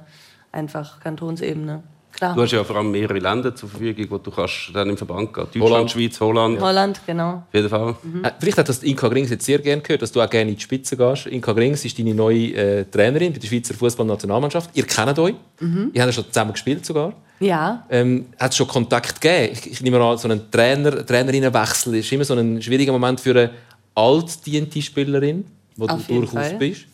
einfach 0.52 1.00
Kantonsebene. 1.02 1.84
Klar. 2.22 2.36
Du 2.36 2.42
hast 2.44 2.52
ja 2.52 2.64
vor 2.64 2.76
allem 2.76 2.92
mehrere 2.92 3.18
Länder 3.18 3.56
zur 3.56 3.68
Verfügung, 3.68 4.06
wo 4.12 4.18
du 4.20 4.30
kannst 4.30 4.70
dann 4.76 4.88
im 4.92 4.96
Verband 4.96 5.34
gehen. 5.34 5.44
Deutschland, 5.46 5.64
Holland. 5.72 5.92
Schweiz, 5.92 6.20
Holland, 6.20 6.58
auf 6.58 6.64
Holland, 6.64 7.02
genau. 7.08 7.44
jeden 7.52 7.68
Fall. 7.68 7.96
Äh, 8.22 8.30
Vielleicht 8.40 8.60
hat 8.60 8.70
das 8.70 8.84
Inka 8.84 9.08
Grings 9.08 9.32
jetzt 9.32 9.44
sehr 9.44 9.58
gerne 9.58 9.82
gehört, 9.82 10.04
dass 10.04 10.12
du 10.12 10.22
auch 10.22 10.30
gerne 10.30 10.52
in 10.52 10.56
die 10.56 10.62
Spitze 10.62 10.96
gehst. 10.96 11.26
Inka 11.26 11.52
Grings 11.54 11.84
ist 11.84 11.98
deine 11.98 12.14
neue 12.14 12.54
äh, 12.54 12.86
Trainerin 12.86 13.34
bei 13.34 13.40
der 13.40 13.48
Schweizer 13.48 13.74
Fußballnationalmannschaft. 13.74 14.70
Ihr 14.76 14.86
kennt 14.86 15.18
euch. 15.18 15.34
Ihr 15.60 15.68
habt 15.68 15.96
ja 15.96 16.12
schon 16.12 16.26
zusammen 16.28 16.52
gespielt 16.52 16.86
sogar. 16.86 17.14
Ja, 17.40 17.88
Ähm, 17.90 18.28
hat 18.38 18.52
es 18.52 18.58
schon 18.58 18.68
Kontakt 18.68 19.20
gegeben? 19.20 19.54
Ich, 19.54 19.72
ich 19.72 19.82
nehme 19.82 20.00
an, 20.00 20.16
so 20.20 20.28
ein 20.28 20.52
Trainer, 20.52 21.04
Trainerinnenwechsel 21.04 21.96
ist 21.96 22.12
immer 22.12 22.24
so 22.24 22.36
ein 22.36 22.62
schwieriger 22.62 22.92
Moment 22.92 23.20
für 23.20 23.32
eine 23.32 23.50
altdiente 23.96 24.80
Spielerin, 24.80 25.46
wo 25.76 25.88
Auf 25.88 26.06
du 26.06 26.20
durchaus 26.20 26.34
Fall. 26.34 26.58
bist. 26.58 26.86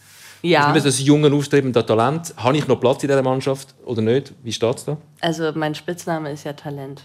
Ja. 0.42 0.72
Ist 0.72 0.84
immer 0.84 0.92
so 0.92 1.02
ein 1.02 1.06
junger, 1.06 1.34
aufstrebender 1.34 1.86
Talent. 1.86 2.34
Habe 2.38 2.58
ich 2.58 2.68
noch 2.68 2.80
Platz 2.80 3.04
in 3.04 3.10
dieser 3.10 3.24
Mannschaft 3.24 3.74
oder 3.86 4.02
nicht? 4.02 4.34
Wie 4.44 4.52
steht 4.52 4.78
es 4.78 4.86
da? 4.86 4.98
Also 5.22 5.52
mein 5.56 5.76
Spitzname 5.76 6.32
ist 6.32 6.44
ja 6.44 6.54
Talent. 6.54 7.04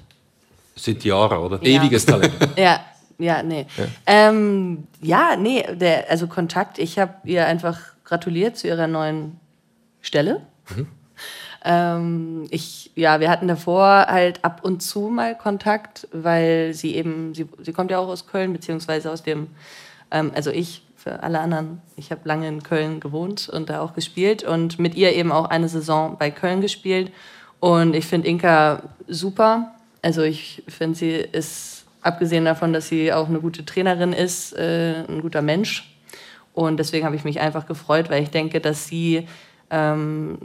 Seit 0.76 1.04
Jahren, 1.04 1.38
oder? 1.38 1.58
Ja. 1.62 1.80
Ewiges 1.80 2.06
Talent. 2.06 2.32
Ja, 2.56 2.80
ja, 3.18 3.42
nee. 3.42 3.66
Ja, 3.76 3.84
ähm, 4.06 4.84
ja 5.00 5.36
nee, 5.36 5.64
der, 5.74 6.10
also 6.10 6.26
Kontakt, 6.26 6.78
ich 6.78 6.98
habe 6.98 7.14
ihr 7.24 7.46
einfach 7.46 7.78
gratuliert 8.04 8.56
zu 8.56 8.68
ihrer 8.68 8.86
neuen 8.86 9.38
Stelle. 10.00 10.42
Ähm, 11.64 12.46
ich, 12.50 12.90
ja, 12.96 13.20
wir 13.20 13.30
hatten 13.30 13.46
davor 13.46 14.06
halt 14.08 14.44
ab 14.44 14.60
und 14.64 14.82
zu 14.82 15.02
mal 15.02 15.36
Kontakt, 15.36 16.08
weil 16.12 16.74
sie 16.74 16.96
eben, 16.96 17.34
sie, 17.34 17.46
sie 17.60 17.72
kommt 17.72 17.90
ja 17.90 17.98
auch 17.98 18.08
aus 18.08 18.26
Köln, 18.26 18.52
beziehungsweise 18.52 19.10
aus 19.10 19.22
dem, 19.22 19.48
ähm, 20.10 20.32
also 20.34 20.50
ich, 20.50 20.82
für 21.02 21.22
alle 21.22 21.40
anderen, 21.40 21.82
ich 21.96 22.12
habe 22.12 22.20
lange 22.24 22.46
in 22.46 22.62
Köln 22.62 23.00
gewohnt 23.00 23.48
und 23.48 23.70
da 23.70 23.80
auch 23.80 23.92
gespielt 23.92 24.44
und 24.44 24.78
mit 24.78 24.94
ihr 24.94 25.12
eben 25.14 25.32
auch 25.32 25.46
eine 25.46 25.68
Saison 25.68 26.16
bei 26.16 26.30
Köln 26.30 26.60
gespielt. 26.60 27.10
Und 27.58 27.94
ich 27.94 28.06
finde 28.06 28.28
Inka 28.28 28.82
super. 29.08 29.74
Also 30.00 30.22
ich 30.22 30.62
finde, 30.68 30.96
sie 30.96 31.10
ist, 31.10 31.86
abgesehen 32.02 32.44
davon, 32.44 32.72
dass 32.72 32.88
sie 32.88 33.12
auch 33.12 33.28
eine 33.28 33.40
gute 33.40 33.64
Trainerin 33.64 34.12
ist, 34.12 34.52
äh, 34.52 35.04
ein 35.08 35.22
guter 35.22 35.42
Mensch. 35.42 35.92
Und 36.54 36.78
deswegen 36.78 37.04
habe 37.04 37.16
ich 37.16 37.24
mich 37.24 37.40
einfach 37.40 37.66
gefreut, 37.66 38.08
weil 38.08 38.22
ich 38.22 38.30
denke, 38.30 38.60
dass 38.60 38.86
sie 38.86 39.26
ähm, 39.70 40.38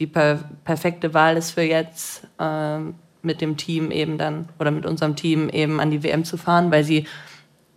die 0.00 0.06
per 0.08 0.40
perfekte 0.64 1.14
Wahl 1.14 1.36
ist 1.36 1.52
für 1.52 1.62
jetzt, 1.62 2.26
ähm, 2.40 2.94
mit 3.22 3.40
dem 3.40 3.56
Team 3.56 3.92
eben 3.92 4.18
dann 4.18 4.48
oder 4.58 4.72
mit 4.72 4.84
unserem 4.84 5.14
Team 5.14 5.48
eben 5.48 5.78
an 5.78 5.92
die 5.92 6.02
WM 6.02 6.24
zu 6.24 6.36
fahren, 6.36 6.72
weil 6.72 6.82
sie 6.82 7.06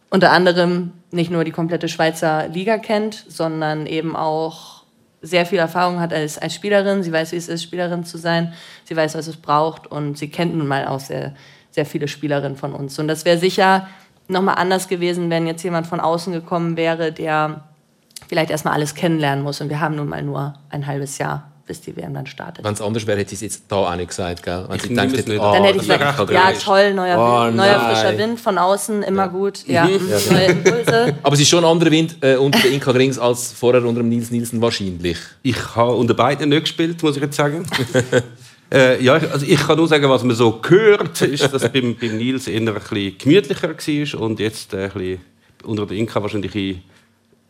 unter 0.09 0.31
anderem 0.31 0.93
nicht 1.15 1.31
nur 1.31 1.43
die 1.43 1.51
komplette 1.51 1.87
Schweizer 1.87 2.47
Liga 2.49 2.77
kennt, 2.77 3.25
sondern 3.27 3.87
eben 3.87 4.15
auch 4.15 4.83
sehr 5.21 5.45
viel 5.45 5.57
Erfahrung 5.57 5.99
hat 5.99 6.13
als, 6.13 6.37
als 6.37 6.53
Spielerin. 6.53 7.01
Sie 7.01 7.11
weiß, 7.11 7.31
wie 7.31 7.37
es 7.37 7.47
ist, 7.47 7.63
Spielerin 7.63 8.03
zu 8.03 8.17
sein. 8.17 8.53
Sie 8.83 8.95
weiß, 8.95 9.15
was 9.15 9.27
es 9.27 9.37
braucht 9.37 9.87
und 9.87 10.17
sie 10.17 10.29
kennt 10.29 10.55
nun 10.55 10.67
mal 10.67 10.87
auch 10.87 10.99
sehr, 10.99 11.33
sehr 11.71 11.85
viele 11.85 12.07
Spielerinnen 12.07 12.57
von 12.57 12.73
uns. 12.73 12.99
Und 12.99 13.07
das 13.07 13.25
wäre 13.25 13.37
sicher 13.37 13.87
nochmal 14.27 14.55
anders 14.55 14.87
gewesen, 14.87 15.29
wenn 15.29 15.47
jetzt 15.47 15.63
jemand 15.63 15.87
von 15.87 15.99
außen 15.99 16.31
gekommen 16.33 16.77
wäre, 16.77 17.11
der 17.11 17.63
vielleicht 18.27 18.51
erstmal 18.51 18.73
alles 18.73 18.95
kennenlernen 18.95 19.43
muss. 19.43 19.61
Und 19.61 19.69
wir 19.69 19.79
haben 19.79 19.95
nun 19.95 20.09
mal 20.09 20.21
nur 20.21 20.53
ein 20.69 20.85
halbes 20.85 21.17
Jahr, 21.17 21.51
bis 21.67 21.81
die 21.81 21.95
WM 21.97 22.13
dann 22.13 22.27
startet. 22.27 22.63
Wenn 22.63 22.73
es 22.73 22.81
anders 22.81 23.07
wäre, 23.07 23.17
hätte 23.19 23.29
sie 23.35 23.35
es 23.47 23.53
jetzt 23.55 23.63
da 23.69 23.77
auch 23.77 23.95
nicht 23.95 24.09
gesagt. 24.09 24.43
Gell? 24.43 24.65
Wenn 24.67 24.75
Ich 24.75 24.83
sie 24.83 24.93
nehme 24.93 25.07
denkt, 25.11 25.29
ah, 25.41 25.51
Dann 25.53 25.63
hätte 25.63 25.75
ich 25.77 25.81
gesagt, 25.81 26.01
ja 26.19 26.25
dreist. 26.25 26.61
toll, 26.63 26.93
neuer, 26.93 27.17
Oh, 27.17 27.47
Wind, 27.47 27.57
neuer 27.57 27.79
frischer 27.79 28.17
Wind 28.17 28.39
von 28.39 28.57
außen, 28.59 29.01
immer 29.03 29.27
gut. 29.29 29.65
Ja, 29.67 29.85
neue 29.87 30.45
Impulse. 30.45 31.15
Aber 31.23 31.33
es 31.33 31.41
ist 31.41 31.49
schon 31.49 31.63
ein 31.65 31.71
anderer 31.71 31.89
Wind 31.91 32.17
äh, 32.21 32.35
unter 32.35 32.59
der 32.59 32.71
Inka 32.71 32.91
Grings 32.91 33.17
als 33.17 33.51
vorher 33.51 33.83
unter 33.83 34.01
dem 34.01 34.09
Nils 34.09 34.29
Nielsen 34.29 34.61
wahrscheinlich. 34.61 35.17
Ich 35.41 35.75
habe 35.75 35.93
unter 35.93 36.13
beiden 36.13 36.49
nicht 36.49 36.61
gespielt, 36.65 37.01
muss 37.01 37.15
ich 37.15 37.21
jetzt 37.23 37.35
sagen. 37.35 37.65
äh, 38.71 39.03
ja, 39.03 39.17
ich- 39.17 39.31
also 39.31 39.45
ich 39.45 39.59
kann 39.59 39.77
nur 39.77 39.87
sagen, 39.87 40.07
was 40.09 40.23
man 40.23 40.35
so 40.35 40.51
gehört, 40.59 41.21
ist, 41.21 41.51
dass 41.51 41.71
beim, 41.71 41.95
beim 41.99 42.17
Nils 42.17 42.47
eher 42.47 42.59
ein 42.61 42.65
bisschen 42.73 43.17
gemütlicher 43.17 43.69
war 43.69 44.21
und 44.21 44.39
jetzt 44.39 44.73
äh, 44.73 44.83
ein 44.85 44.91
bisschen 44.91 45.21
unter 45.63 45.85
der 45.87 45.97
Inka 45.97 46.21
wahrscheinlich 46.21 46.53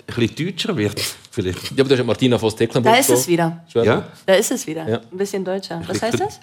ein 0.08 0.16
bisschen 0.16 0.36
deutscher 0.48 0.78
wird. 0.78 1.00
Vielleicht. 1.32 1.64
Ja, 1.72 1.80
aber 1.80 1.84
du 1.84 1.92
hast 1.92 1.98
ja 2.00 2.04
Martina 2.06 2.38
Voss-Tecklenburg. 2.38 2.94
Da 2.94 3.00
ist 3.00 3.10
es 3.10 3.28
wieder. 3.28 3.64
Ja? 3.74 4.06
Da 4.26 4.34
ist 4.36 4.52
es 4.52 4.66
wieder. 4.68 4.88
Ja. 4.88 4.98
Ein 5.12 5.18
bisschen 5.18 5.44
deutscher. 5.44 5.82
Was 5.88 6.02
heißt 6.02 6.20
das? 6.20 6.40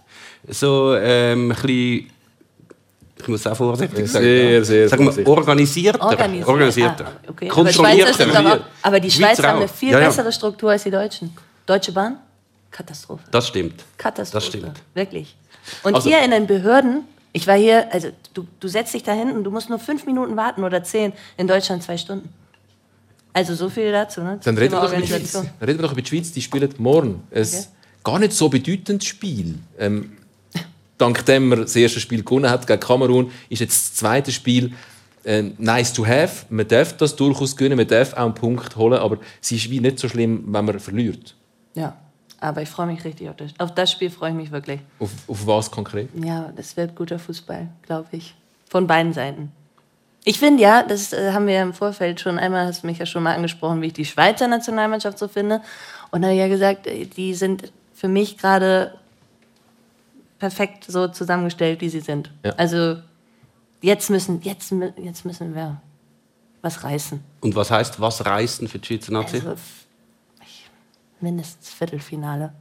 So 0.48 0.94
ähm, 0.96 1.50
ein 1.50 1.56
bisschen, 1.56 2.10
ich 3.18 3.28
muss 3.28 3.46
auch 3.46 3.56
vorsichtig 3.56 4.10
sagen. 4.10 4.24
Sehr, 4.24 4.64
sehr 4.64 4.88
Sagen 4.88 5.16
wir 5.16 5.28
organisierter. 5.28 6.02
Organisiert. 6.02 6.48
organisierter. 6.48 7.04
Ah, 7.06 7.30
okay. 7.30 7.46
Aber, 7.46 7.54
Kontrollierter. 7.54 8.26
doch 8.26 8.44
auch, 8.44 8.58
aber 8.82 9.00
die 9.00 9.10
Schweizer 9.10 9.36
Schweizer 9.36 9.48
haben 9.48 9.58
eine 9.58 9.68
viel 9.68 9.92
Ja, 9.92 10.00
ja. 10.00 10.06
bessere 10.08 10.32
Struktur 10.32 10.70
als 10.70 10.82
die 10.82 10.90
Deutschen. 10.90 11.34
Deutsche 11.66 11.92
Bahn? 11.92 12.18
Katastrophe. 12.70 13.22
Das 13.30 13.48
stimmt. 13.48 13.84
Katastrophe. 13.96 14.34
Das 14.36 14.46
stimmt. 14.46 14.80
Wirklich. 14.94 15.36
Und 15.84 15.94
Also- 15.94 16.08
hier 16.08 16.20
in 16.24 16.32
den 16.32 16.46
Behörden, 16.46 17.04
ich 17.32 17.46
war 17.46 17.56
hier, 17.56 17.92
also 17.92 18.08
du, 18.34 18.46
du 18.60 18.68
setzt 18.68 18.92
dich 18.92 19.02
da 19.04 19.12
hinten, 19.12 19.44
du 19.44 19.50
musst 19.50 19.68
nur 19.70 19.78
fünf 19.78 20.04
Minuten 20.06 20.36
warten 20.36 20.64
oder 20.64 20.82
zehn. 20.82 21.12
In 21.36 21.46
Deutschland 21.46 21.82
zwei 21.82 21.96
Stunden. 21.96 22.28
Also 23.32 23.54
so 23.54 23.68
viel 23.68 23.90
dazu. 23.92 24.22
Ne? 24.22 24.38
Dann 24.44 24.58
reden 24.58 24.72
wir, 24.72 24.80
doch 24.80 24.92
über 24.92 25.00
die 25.00 25.06
Schweiz. 25.08 25.32
Dann 25.32 25.46
reden 25.60 25.78
wir 25.78 25.82
doch 25.82 25.92
über 25.92 26.02
die 26.02 26.08
Schweiz. 26.08 26.32
Die 26.32 26.42
spielen 26.42 26.72
morgen. 26.78 27.22
Ein 27.30 27.42
Okay. 27.42 27.64
gar 28.04 28.18
nicht 28.18 28.32
so 28.32 28.48
bedeutendes 28.48 29.06
Spiel. 29.06 29.58
Ähm, 29.78 30.12
dank 30.98 31.24
dem 31.26 31.48
man 31.48 31.62
das 31.62 31.74
erste 31.74 32.00
Spiel 32.00 32.22
gewonnen 32.22 32.50
hat 32.50 32.66
gegen 32.66 32.80
Kamerun, 32.80 33.30
ist 33.48 33.60
jetzt 33.60 33.72
das 33.74 33.94
zweite 33.94 34.30
Spiel 34.32 34.72
äh, 35.24 35.42
nice 35.58 35.92
to 35.92 36.06
have. 36.06 36.46
Man 36.48 36.66
darf 36.66 36.96
das 36.96 37.16
durchaus 37.16 37.56
gewinnen, 37.56 37.76
man 37.76 37.86
darf 37.86 38.12
auch 38.14 38.18
einen 38.18 38.34
Punkt 38.34 38.76
holen, 38.76 38.98
aber 38.98 39.18
es 39.40 39.52
ist 39.52 39.70
wie 39.70 39.80
nicht 39.80 39.98
so 39.98 40.08
schlimm, 40.08 40.44
wenn 40.46 40.64
man 40.64 40.78
verliert. 40.78 41.34
Ja, 41.74 41.96
aber 42.40 42.62
ich 42.62 42.68
freue 42.68 42.86
mich 42.86 43.04
richtig 43.04 43.28
auf 43.28 43.36
das, 43.36 43.52
auf 43.58 43.74
das 43.74 43.92
Spiel, 43.92 44.10
freue 44.10 44.30
ich 44.30 44.36
mich 44.36 44.50
wirklich. 44.50 44.80
Auf, 44.98 45.10
auf 45.28 45.46
was 45.46 45.70
konkret? 45.70 46.08
Ja, 46.22 46.52
das 46.54 46.76
wird 46.76 46.94
guter 46.94 47.18
Fußball, 47.18 47.68
glaube 47.82 48.08
ich. 48.12 48.34
Von 48.68 48.86
beiden 48.86 49.12
Seiten. 49.12 49.52
Ich 50.24 50.38
finde 50.38 50.62
ja, 50.62 50.82
das 50.82 51.12
äh, 51.12 51.32
haben 51.32 51.46
wir 51.46 51.54
ja 51.54 51.62
im 51.62 51.74
Vorfeld 51.74 52.20
schon 52.20 52.38
einmal, 52.38 52.66
hast 52.66 52.82
du 52.82 52.86
mich 52.86 52.98
ja 52.98 53.06
schon 53.06 53.24
mal 53.24 53.34
angesprochen, 53.34 53.82
wie 53.82 53.88
ich 53.88 53.92
die 53.92 54.04
Schweizer 54.04 54.46
Nationalmannschaft 54.46 55.18
so 55.18 55.26
finde. 55.26 55.62
Und 56.10 56.22
da 56.22 56.28
habe 56.28 56.34
ich 56.34 56.40
ja 56.40 56.48
gesagt, 56.48 56.86
äh, 56.86 57.06
die 57.06 57.34
sind 57.34 57.72
für 57.92 58.08
mich 58.08 58.38
gerade 58.38 58.94
perfekt 60.38 60.84
so 60.88 61.08
zusammengestellt, 61.08 61.80
wie 61.80 61.88
sie 61.88 62.00
sind. 62.00 62.30
Ja. 62.44 62.52
Also 62.52 62.96
jetzt 63.80 64.10
müssen, 64.10 64.40
jetzt, 64.42 64.72
jetzt 64.96 65.24
müssen 65.24 65.54
wir 65.54 65.80
was 66.62 66.84
reißen. 66.84 67.20
Und 67.40 67.56
was 67.56 67.70
heißt 67.70 68.00
was 68.00 68.24
reißen 68.24 68.68
für 68.68 68.78
die 68.78 68.86
Schweizer 68.86 69.12
Nazi? 69.12 69.36
Also 69.36 69.56
mindestens 71.20 71.70
Viertelfinale. 71.70 72.52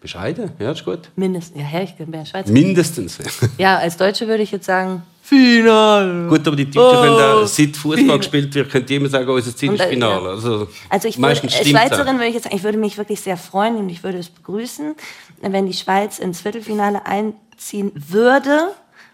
Bescheiden, 0.00 0.52
ja, 0.60 0.70
ist 0.70 0.84
gut. 0.84 1.10
Mindestens. 1.16 1.60
Ja, 1.60 1.80
ich 1.80 1.96
bin 1.96 2.12
ja 2.12 2.24
Schweizer. 2.24 2.52
Mindestens. 2.52 3.18
Ja, 3.58 3.78
als 3.78 3.96
Deutsche 3.96 4.28
würde 4.28 4.44
ich 4.44 4.52
jetzt 4.52 4.66
sagen, 4.66 5.02
Final. 5.28 6.26
Gut, 6.28 6.46
aber 6.46 6.56
die 6.56 6.70
Deutschen 6.70 6.98
Oh. 6.98 7.02
können 7.02 7.42
auch, 7.42 7.46
seit 7.46 7.76
Fußball 7.76 8.18
gespielt 8.18 8.54
wird, 8.54 8.88
die 8.88 8.96
immer 8.96 9.08
sagen, 9.08 9.28
unser 9.28 9.54
Ziel 9.54 9.74
ist 9.74 9.80
äh, 9.80 9.88
Finale. 9.88 10.30
Also, 10.30 10.68
Also 10.88 11.08
ich 11.08 11.16
würde, 11.16 11.20
meistens 11.28 11.54
als 11.54 11.66
auch. 11.66 11.70
Schweizerin 11.70 12.16
würde 12.16 12.28
ich 12.28 12.34
jetzt 12.34 12.44
sagen, 12.44 12.56
ich 12.56 12.62
würde 12.62 12.78
mich 12.78 12.96
wirklich 12.98 13.20
sehr 13.20 13.36
freuen 13.36 13.76
und 13.76 13.88
ich 13.90 14.02
würde 14.02 14.18
es 14.18 14.28
begrüßen, 14.28 14.94
wenn 15.42 15.66
die 15.66 15.74
Schweiz 15.74 16.18
ins 16.18 16.40
Viertelfinale 16.40 17.04
einziehen 17.06 17.92
würde. 17.94 18.70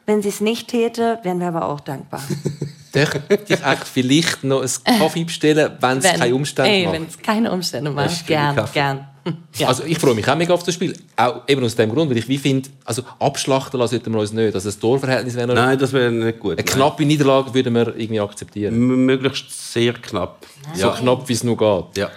Wenn 0.07 0.23
sie 0.23 0.29
es 0.29 0.41
nicht 0.41 0.69
täte, 0.69 1.19
wären 1.23 1.41
wir 1.41 1.49
aber 1.49 1.67
auch 1.67 1.81
dankbar. 1.81 2.23
Darf 2.93 3.15
ich 3.29 3.51
echt 3.51 3.89
vielleicht 3.93 4.45
noch 4.45 4.61
einen 4.61 4.99
Kaffee 5.01 5.25
bestellen, 5.25 5.73
wenn 5.81 5.99
es 5.99 6.05
keine 6.13 6.35
Umstände 6.35 6.71
ey, 6.71 6.85
macht? 6.85 6.95
Wenn 6.95 7.07
es 7.07 7.19
keine 7.19 7.51
Umstände 7.53 7.91
macht, 7.91 8.27
gern, 8.27 8.69
gern. 8.73 9.09
Ja. 9.59 9.69
Also 9.69 9.85
ich 9.85 9.99
freue 9.99 10.15
mich 10.15 10.29
auch 10.29 10.37
mega 10.37 10.53
auf 10.53 10.63
das 10.65 10.75
Spiel. 10.75 10.95
Auch 11.17 11.43
eben 11.47 11.65
aus 11.65 11.77
dem 11.77 11.91
Grund, 11.91 12.11
weil 12.11 12.19
ich 12.19 12.29
wie 12.29 12.39
finde, 12.39 12.69
also 12.85 13.03
abschlachten 13.21 13.79
lassen 13.79 13.93
sollten 13.93 14.13
wir 14.13 14.21
uns 14.21 14.33
nicht. 14.33 14.55
Also 14.55 14.69
das 14.69 14.79
Torverhältnis 14.79 15.35
wäre 15.35 15.47
noch... 15.47 15.55
Nein, 15.55 15.79
das 15.79 15.93
wäre 15.93 16.11
nicht 16.11 16.41
gut. 16.41 16.53
Eine 16.59 16.65
knappe 16.65 17.05
Niederlage 17.05 17.55
würden 17.55 17.73
wir 17.75 17.89
irgendwie 17.97 18.21
akzeptieren. 18.21 18.75
M 18.75 19.07
möglichst 19.07 19.73
sehr 19.73 19.93
knapp. 19.95 20.45
So 20.75 20.91
knapp, 20.91 21.29
wie 21.29 21.33
es 21.33 21.45
nur 21.45 21.57
geht. 21.57 21.97
Ja. 21.97 22.11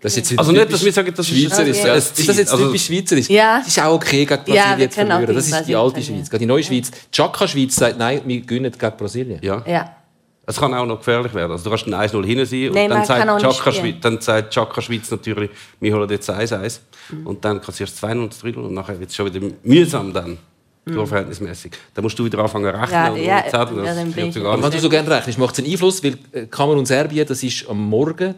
Das 0.00 0.16
ist 0.16 0.30
jetzt 0.30 0.38
Also 0.38 0.52
nicht, 0.52 0.60
typisch 0.62 0.72
dass 0.76 0.84
wir 0.84 0.92
sagen, 0.92 1.12
das 1.14 1.28
ist 1.28 1.36
Schweizerisch. 1.36 1.78
Okay. 1.78 1.88
ja. 1.88 1.94
Ist 1.94 2.16
Ziel. 2.16 2.26
das 2.26 2.36
jetzt 2.38 2.52
Also- 2.52 2.66
typisch 2.66 2.86
Schweizerisch? 2.86 3.28
Ja. 3.28 3.58
Es 3.60 3.66
ist 3.68 3.82
auch 3.82 3.94
okay, 3.94 4.24
gegen 4.24 4.28
Brasilien 4.28 4.54
Ja, 4.54 4.78
wir 4.78 4.90
zu 4.90 4.96
können 4.96 5.10
auch 5.12 5.16
verlieren. 5.16 5.34
Das 5.34 5.48
ist 5.48 5.66
die 5.68 5.76
alte. 5.76 6.02
Schweiz. 6.02 6.30
Gerade 6.30 6.38
die 6.38 6.46
neue 6.46 6.62
Schweiz. 6.62 6.90
Die 6.90 6.96
Chaka-Schweiz 7.10 7.74
sagt, 7.74 7.98
nein, 7.98 8.20
wir 8.24 8.40
gewinnen 8.40 8.70
gegen 8.70 8.96
Brasilien. 8.96 9.40
Ja. 9.42 9.62
ja. 9.66 9.96
Es 10.48 10.56
kann 10.58 10.72
auch 10.74 10.86
noch 10.86 10.98
gefährlich 10.98 11.34
werden. 11.34 11.52
Also 11.52 11.64
du 11.64 11.70
kannst 11.70 11.86
ein 11.86 11.94
1-0 11.94 12.24
hinten 12.24 12.46
sein 12.46 12.68
und 12.68 12.74
Nein, 12.74 12.88
dann 12.90 13.04
sagt, 13.04 13.74
spielen. 13.74 13.92
Schweiz, 13.92 13.94
dann 14.00 14.20
sagt 14.20 14.52
Chaka 14.54 14.80
Schweiz 14.80 15.10
natürlich, 15.10 15.50
wir 15.80 15.94
holen 15.94 16.08
jetzt 16.10 16.30
1-1. 16.30 16.80
Und 17.24 17.44
dann 17.44 17.60
kassierst 17.60 18.02
du 18.02 18.06
2-0 18.06 18.22
und 18.22 18.34
3-0 18.34 18.54
und 18.56 18.74
nachher 18.74 18.98
wird 18.98 19.10
es 19.10 19.16
schon 19.16 19.32
wieder 19.32 19.46
mühsam 19.62 20.12
dann. 20.12 20.38
Torverhältnismäßig. 20.94 21.72
Dann 21.94 22.02
musst 22.02 22.18
du 22.18 22.24
wieder 22.24 22.38
anfangen 22.38 22.64
zu 22.72 22.78
rechnen 22.80 22.92
Ja, 22.92 23.10
und 23.10 23.18
ja, 23.18 23.22
ja, 23.24 23.42
das 23.42 23.52
ich- 24.28 24.34
so 24.34 24.48
Aber 24.48 24.62
wenn 24.62 24.70
du 24.70 24.78
so 24.80 24.88
gerne 24.88 25.10
rechnest, 25.10 25.38
macht 25.38 25.52
es 25.52 25.58
einen 25.62 25.70
Einfluss, 25.72 26.02
weil 26.02 26.16
äh, 26.32 26.46
Kamerun 26.46 26.78
und 26.78 26.86
Serbien, 26.86 27.26
das 27.26 27.42
ist 27.42 27.68
am 27.68 27.78
Morgen. 27.88 28.34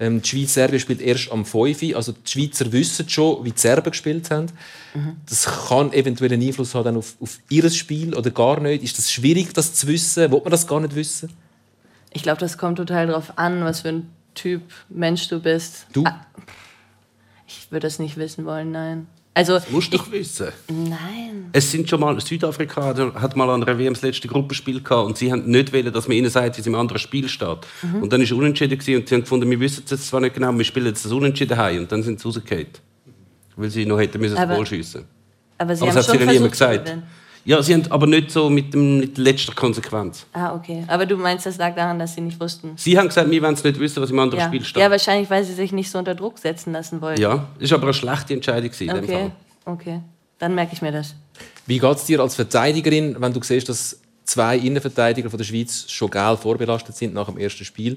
Ähm, 0.00 0.22
die 0.22 0.28
Schweiz-Serbien 0.28 0.78
spielt 0.78 1.00
erst 1.00 1.32
am 1.32 1.44
5 1.44 1.82
Uhr. 1.82 1.96
Also 1.96 2.12
die 2.12 2.30
Schweizer 2.30 2.70
wissen 2.70 3.08
schon, 3.08 3.44
wie 3.44 3.50
die 3.50 3.58
Serben 3.60 3.90
gespielt 3.90 4.30
haben. 4.30 4.46
Das 5.28 5.44
kann 5.68 5.92
eventuell 5.92 6.32
einen 6.32 6.46
Einfluss 6.46 6.74
haben 6.74 6.84
dann 6.84 6.96
auf, 6.96 7.14
auf 7.20 7.38
ihr 7.48 7.68
Spiel 7.70 8.14
oder 8.14 8.30
gar 8.30 8.60
nicht. 8.60 8.84
Ist 8.84 8.96
das 8.96 9.10
schwierig, 9.10 9.52
das 9.54 9.74
zu 9.74 9.88
wissen? 9.88 10.30
Will 10.30 10.40
man 10.40 10.50
das 10.52 10.66
gar 10.66 10.78
nicht 10.80 10.94
wissen? 10.94 11.30
Ich 12.12 12.22
glaube, 12.22 12.40
das 12.40 12.58
kommt 12.58 12.78
total 12.78 13.06
darauf 13.08 13.36
an, 13.38 13.64
was 13.64 13.80
für 13.80 13.88
ein 13.88 14.10
Typ 14.34 14.62
Mensch 14.88 15.28
du 15.28 15.40
bist. 15.40 15.86
Du? 15.92 16.04
Ah, 16.04 16.20
Ich 17.46 17.70
würde 17.70 17.86
das 17.86 17.98
nicht 17.98 18.16
wissen 18.16 18.44
wollen, 18.44 18.70
nein. 18.72 19.06
Also, 19.34 19.58
Musst 19.70 19.92
du 19.92 19.98
doch 19.98 20.10
wissen. 20.10 20.48
nein. 20.68 21.48
Es 21.52 21.70
sind 21.70 21.88
schon 21.88 22.00
mal, 22.00 22.20
Südafrika 22.20 22.94
hat- 23.14 23.36
mal 23.36 23.48
an 23.50 23.62
einer 23.62 23.78
WM 23.78 23.94
das 23.94 24.02
letzte 24.02 24.26
Gruppenspiel 24.26 24.82
gehabt 24.82 25.06
und 25.06 25.16
sie 25.16 25.30
haben 25.30 25.44
nicht 25.48 25.72
wollen, 25.72 25.92
dass 25.92 26.08
man 26.08 26.16
ihnen 26.16 26.28
sagt, 26.28 26.56
wie 26.56 26.60
es 26.60 26.66
im 26.66 26.74
anderen 26.74 26.98
Spiel 26.98 27.28
steht. 27.28 27.58
Mhm. 27.82 28.02
Und 28.02 28.12
dann 28.12 28.20
ist 28.20 28.32
es 28.32 28.36
unentschieden 28.36 28.76
gewesen 28.78 29.00
und 29.00 29.08
sie 29.08 29.14
haben 29.14 29.20
gefunden, 29.22 29.48
wir 29.48 29.60
wissen 29.60 29.84
es 29.88 30.08
zwar 30.08 30.20
nicht 30.20 30.34
genau, 30.34 30.52
wir 30.52 30.64
spielen 30.64 30.86
jetzt 30.86 31.04
das 31.04 31.12
Unentschieden 31.12 31.56
heim 31.56 31.82
und 31.82 31.92
dann 31.92 32.02
sind 32.02 32.18
sie 32.18 32.26
rausgefallen. 32.26 32.66
Weil 33.56 33.70
sie 33.70 33.86
noch 33.86 33.98
hätten 34.00 34.20
müssen 34.20 34.34
das 34.34 34.42
Aber- 34.42 34.56
Goal 34.56 34.66
schiessen. 34.66 35.04
Aber 35.56 35.74
sie 35.76 35.82
Aber 35.82 35.90
haben 35.90 35.96
das 35.96 36.08
hat 36.08 36.16
sie 36.16 36.22
ihnen 36.22 36.32
niemand 36.32 36.52
gesagt. 36.52 36.96
Ja, 37.48 37.62
sie 37.62 37.72
haben 37.72 37.90
aber 37.90 38.06
nicht 38.06 38.30
so 38.30 38.50
mit, 38.50 38.74
dem, 38.74 38.98
mit 39.00 39.16
letzter 39.16 39.54
Konsequenz. 39.54 40.26
Ah, 40.34 40.54
okay. 40.54 40.84
Aber 40.86 41.06
du 41.06 41.16
meinst, 41.16 41.46
das 41.46 41.56
lag 41.56 41.74
daran, 41.74 41.98
dass 41.98 42.14
sie 42.14 42.20
nicht 42.20 42.38
wussten. 42.38 42.72
Sie 42.76 42.98
haben 42.98 43.08
gesagt, 43.08 43.30
wir 43.30 43.40
wollen 43.42 43.54
es 43.54 43.64
nicht 43.64 43.80
wissen, 43.80 44.02
was 44.02 44.10
im 44.10 44.18
anderen 44.18 44.40
Ja. 44.40 44.46
Spiel 44.48 44.62
steht. 44.64 44.82
ja, 44.82 44.90
wahrscheinlich, 44.90 45.30
weil 45.30 45.42
sie 45.44 45.54
sich 45.54 45.72
nicht 45.72 45.90
so 45.90 45.98
unter 45.98 46.14
Druck 46.14 46.38
setzen 46.38 46.74
lassen 46.74 47.00
wollten. 47.00 47.22
Ja, 47.22 47.48
ist 47.58 47.72
aber 47.72 47.84
eine 47.84 47.94
schlechte 47.94 48.34
Entscheidung 48.34 48.70
gewesen, 48.70 48.90
in 48.90 48.96
dem 48.96 49.04
Okay, 49.04 49.12
Fall. 49.14 49.32
okay. 49.64 50.00
Dann 50.38 50.54
merke 50.54 50.74
ich 50.74 50.82
mir 50.82 50.92
das. 50.92 51.14
Wie 51.66 51.78
geht 51.78 51.96
es 51.96 52.04
dir 52.04 52.20
als 52.20 52.34
Verteidigerin, 52.34 53.16
wenn 53.18 53.32
du 53.32 53.42
siehst, 53.42 53.68
dass 53.70 53.98
zwei 54.24 54.58
Innenverteidiger 54.58 55.30
von 55.30 55.38
der 55.38 55.44
Schweiz 55.46 55.86
schon 55.90 56.10
gelb 56.10 56.40
vorbelastet 56.40 56.96
sind 56.96 57.14
nach 57.14 57.26
dem 57.30 57.38
ersten 57.38 57.64
Spiel? 57.64 57.96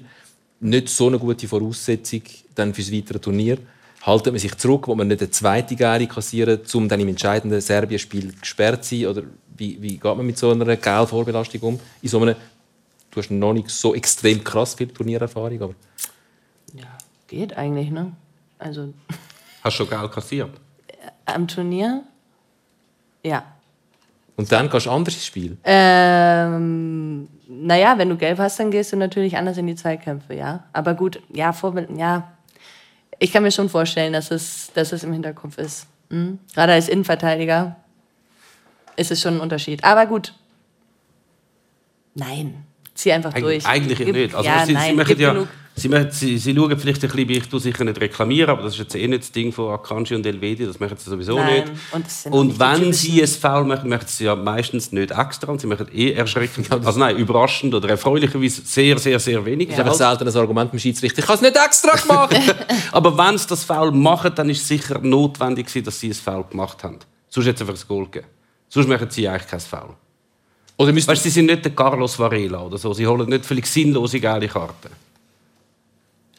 Nicht 0.60 0.88
so 0.88 1.08
eine 1.08 1.18
gute 1.18 1.46
Voraussetzung 1.46 2.22
dann 2.54 2.72
für 2.72 2.80
das 2.80 2.90
weitere 2.90 3.18
Turnier. 3.18 3.58
Haltet 4.02 4.32
man 4.32 4.40
sich 4.40 4.56
zurück, 4.56 4.88
wo 4.88 4.94
man 4.96 5.06
nicht 5.08 5.20
eine 5.20 5.30
zweite 5.30 5.76
Geile 5.76 6.08
kassieren, 6.08 6.58
um 6.74 6.88
dann 6.88 6.98
im 6.98 7.06
entscheidenden 7.08 7.60
Serbien-Spiel 7.60 8.32
gesperrt 8.40 8.84
zu 8.84 8.96
sein? 8.96 9.06
Oder 9.06 9.22
wie, 9.56 9.80
wie 9.82 9.96
geht 9.98 10.04
man 10.04 10.24
mit 10.26 10.38
so 10.38 10.50
einer 10.50 10.76
gelben 10.76 11.06
Vorbelastung 11.06 11.60
um? 11.62 11.80
In 12.02 12.08
so 12.08 12.20
einem, 12.20 12.34
du 13.10 13.20
hast 13.20 13.30
noch 13.30 13.52
nicht 13.52 13.70
so 13.70 13.94
extrem 13.94 14.42
krass 14.42 14.74
viel 14.74 14.88
Turniererfahrung, 14.88 15.62
aber 15.62 15.74
Ja, 16.74 16.86
geht 17.28 17.56
eigentlich, 17.56 17.90
ne? 17.90 18.12
Also 18.58 18.92
Hast 19.62 19.78
du 19.78 19.84
schon 19.84 19.90
Geld 19.90 20.12
kassiert? 20.12 20.50
am 21.24 21.46
Turnier? 21.48 22.02
Ja. 23.24 23.44
und 24.36 24.50
dann 24.50 24.68
gehst 24.68 24.86
du 24.86 24.90
anders 24.90 25.14
ins 25.14 25.26
Spiel. 25.26 25.56
Ähm, 25.64 27.28
naja, 27.48 27.96
wenn 27.98 28.08
du 28.08 28.16
gelb 28.16 28.38
hast, 28.38 28.58
dann 28.58 28.70
gehst 28.70 28.92
du 28.92 28.96
natürlich 28.96 29.36
anders 29.36 29.56
in 29.58 29.66
die 29.66 29.74
Zweikämpfe, 29.76 30.34
ja. 30.34 30.64
Aber 30.72 30.94
gut, 30.94 31.20
ja, 31.32 31.52
Vorbild, 31.52 31.88
ja. 31.96 32.32
Ich 33.18 33.32
kann 33.32 33.42
mir 33.44 33.52
schon 33.52 33.68
vorstellen, 33.68 34.12
dass 34.12 34.30
es, 34.32 34.70
dass 34.74 34.90
es 34.92 35.04
im 35.04 35.12
Hinterkopf 35.12 35.58
ist. 35.58 35.86
Mhm. 36.08 36.38
Gerade 36.54 36.72
als 36.72 36.88
Innenverteidiger 36.88 37.76
ist 38.96 39.10
es 39.10 39.20
schon 39.20 39.34
ein 39.34 39.40
Unterschied. 39.40 39.82
Aber 39.84 40.06
gut. 40.06 40.32
Nein. 42.14 42.64
Zieh 42.94 43.12
einfach 43.12 43.34
Eig 43.34 43.42
durch. 43.42 43.66
eigentlich 43.66 43.98
Gib- 43.98 44.12
nicht. 44.14 44.34
Also 44.34 44.46
ja, 44.48 44.66
sie, 44.66 44.74
nein, 44.74 44.90
sie, 44.90 44.96
machen 44.96 45.18
ja, 45.18 45.32
genug. 45.32 45.48
sie, 45.74 45.88
machen, 45.88 46.08
sie, 46.10 46.36
sie 46.36 46.54
schauen 46.54 46.78
vielleicht 46.78 47.02
ein 47.02 47.08
bisschen, 47.10 47.30
ich 47.30 47.48
tue 47.48 47.58
sicher 47.58 47.84
nicht 47.84 47.98
reklamieren, 47.98 48.50
aber 48.50 48.64
das 48.64 48.74
ist 48.74 48.80
jetzt 48.80 48.94
eh 48.94 49.08
nicht 49.08 49.22
das 49.22 49.32
Ding 49.32 49.50
von 49.50 49.72
Akanji 49.72 50.14
und 50.14 50.26
Elvedi, 50.26 50.66
das 50.66 50.78
machen 50.78 50.98
sie 50.98 51.08
sowieso 51.08 51.36
Nein, 51.36 51.60
nicht. 51.64 51.72
und 51.92 52.04
das 52.04 52.26
Und 52.26 52.46
nicht 52.48 52.60
wenn 52.60 52.92
sie 52.92 53.22
ein 53.22 53.28
Foul 53.28 53.64
machen, 53.64 53.88
machen 53.88 54.04
sie 54.06 54.24
ja 54.24 54.36
meistens 54.36 54.92
nicht 54.92 55.10
extra 55.10 55.50
und 55.50 55.62
sie 55.62 55.66
machen 55.66 55.86
eh 55.90 56.12
erschreckend, 56.12 56.70
also 56.70 57.00
nein, 57.00 57.16
überraschend 57.16 57.72
oder 57.74 57.88
erfreulicherweise 57.88 58.60
sehr, 58.62 58.98
sehr, 58.98 59.18
sehr 59.18 59.42
wenig. 59.42 59.68
Das 59.68 59.78
ist 59.78 59.80
einfach 59.80 59.94
selten 59.94 60.28
ein 60.28 60.36
Argument 60.36 60.70
beim 60.70 60.78
Schiedsrichter. 60.78 61.20
Ich 61.20 61.24
habe 61.28 61.36
es 61.36 61.40
nicht 61.40 61.56
extra 61.56 61.96
gemacht! 61.96 62.36
Aber 62.92 63.16
wenn 63.16 63.38
sie 63.38 63.46
das 63.46 63.64
Foul 63.64 63.90
machen, 63.90 64.32
dann 64.34 64.50
ist 64.50 64.60
es 64.60 64.68
sicher 64.68 64.98
notwendig 64.98 65.66
gewesen, 65.68 65.84
dass 65.86 65.98
sie 65.98 66.08
ein 66.10 66.14
Foul 66.14 66.44
gemacht 66.44 66.84
haben. 66.84 66.98
Sonst 67.30 67.46
hätte 67.46 67.64
es 67.64 67.68
einfach 67.70 67.82
ein 67.82 67.88
Goal 67.88 68.04
gegeben. 68.04 68.26
Sonst 68.72 68.88
machen 68.88 69.10
sie 69.10 69.28
eigentlich 69.28 69.48
kein 69.48 69.60
Foul. 69.60 69.94
Oder 70.78 70.96
Weißt, 70.96 71.22
sie 71.22 71.28
sind 71.28 71.44
nicht 71.44 71.62
der 71.62 71.72
Carlos 71.72 72.18
Varela 72.18 72.62
oder 72.62 72.78
so. 72.78 72.94
Sie 72.94 73.06
holen 73.06 73.28
nicht 73.28 73.44
völlig 73.44 73.66
sinnlose 73.66 74.18
geile 74.18 74.48
Karten. 74.48 74.88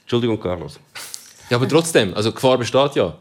Entschuldigung, 0.02 0.40
Carlos. 0.40 0.80
Ja, 1.50 1.58
aber 1.58 1.68
trotzdem, 1.68 2.14
also 2.16 2.30
die 2.30 2.36
Gefahr 2.36 2.58
besteht 2.58 2.96
ja. 2.96 3.16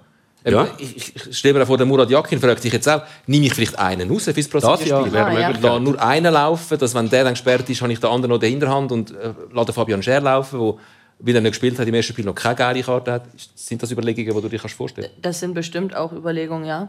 Ähm, 0.44 0.55
Ja. 0.55 0.68
Ich, 0.79 1.14
ich 1.14 1.37
stelle 1.37 1.59
mir 1.59 1.66
vor, 1.66 1.77
der 1.77 1.85
Murat 1.85 2.09
Yakin 2.09 2.38
fragt 2.40 2.62
sich 2.62 2.72
jetzt 2.72 2.88
auch, 2.88 3.03
nehme 3.27 3.46
ich 3.46 3.53
vielleicht 3.53 3.77
einen 3.79 4.09
raus 4.09 4.25
fürs 4.25 4.48
Das 4.48 4.62
ja, 4.62 4.68
Brasilien-Spiel? 4.70 5.18
Ah, 5.18 5.40
ja. 5.40 5.51
Ich 5.51 5.61
lasse 5.61 5.81
nur 5.81 6.01
einen 6.01 6.33
laufen, 6.33 6.79
dass 6.79 6.94
wenn 6.94 7.11
der 7.11 7.25
dann 7.25 7.35
gesperrt 7.35 7.68
ist, 7.68 7.83
habe 7.83 7.92
ich 7.92 7.98
den 7.98 8.09
anderen 8.09 8.31
noch 8.31 8.37
in 8.37 8.40
der 8.40 8.51
Hinterhand 8.51 8.92
und 8.92 9.11
äh, 9.11 9.35
lasse 9.53 9.72
Fabian 9.72 10.03
Scher 10.03 10.20
laufen, 10.20 10.59
der, 10.61 10.75
weil 11.18 11.35
er 11.35 11.40
nicht 11.40 11.51
gespielt 11.51 11.79
hat, 11.79 11.87
im 11.87 11.94
ersten 11.94 12.12
Spiel 12.12 12.25
noch 12.25 12.35
keine 12.35 12.55
geile 12.55 12.83
Karte 12.83 13.12
hat. 13.12 13.25
Sind 13.57 13.83
das 13.83 13.90
Überlegungen, 13.90 14.35
die 14.35 14.40
du 14.40 14.48
dir 14.48 14.59
kannst 14.61 14.77
vorstellen 14.77 15.11
Das 15.20 15.40
sind 15.40 15.53
bestimmt 15.53 15.94
auch 15.94 16.12
Überlegungen, 16.12 16.64
ja. 16.64 16.88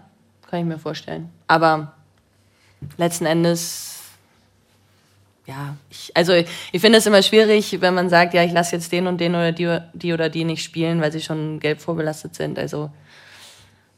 Kann 0.49 0.59
ich 0.59 0.65
mir 0.65 0.77
vorstellen. 0.77 1.29
Aber 1.47 1.93
letzten 2.97 3.25
Endes, 3.25 4.01
ja, 5.45 5.75
ich, 5.89 6.11
also 6.15 6.33
ich, 6.33 6.47
ich 6.71 6.81
finde 6.81 6.99
es 6.99 7.05
immer 7.05 7.21
schwierig, 7.21 7.81
wenn 7.81 7.93
man 7.93 8.09
sagt, 8.09 8.33
ja, 8.33 8.43
ich 8.43 8.53
lasse 8.53 8.75
jetzt 8.75 8.91
den 8.91 9.07
und 9.07 9.19
den 9.19 9.35
oder 9.35 9.51
die, 9.51 9.77
die 9.93 10.13
oder 10.13 10.29
die 10.29 10.45
nicht 10.45 10.63
spielen, 10.63 11.01
weil 11.01 11.11
sie 11.11 11.21
schon 11.21 11.59
gelb 11.59 11.81
vorbelastet 11.81 12.35
sind. 12.35 12.57
Also 12.57 12.89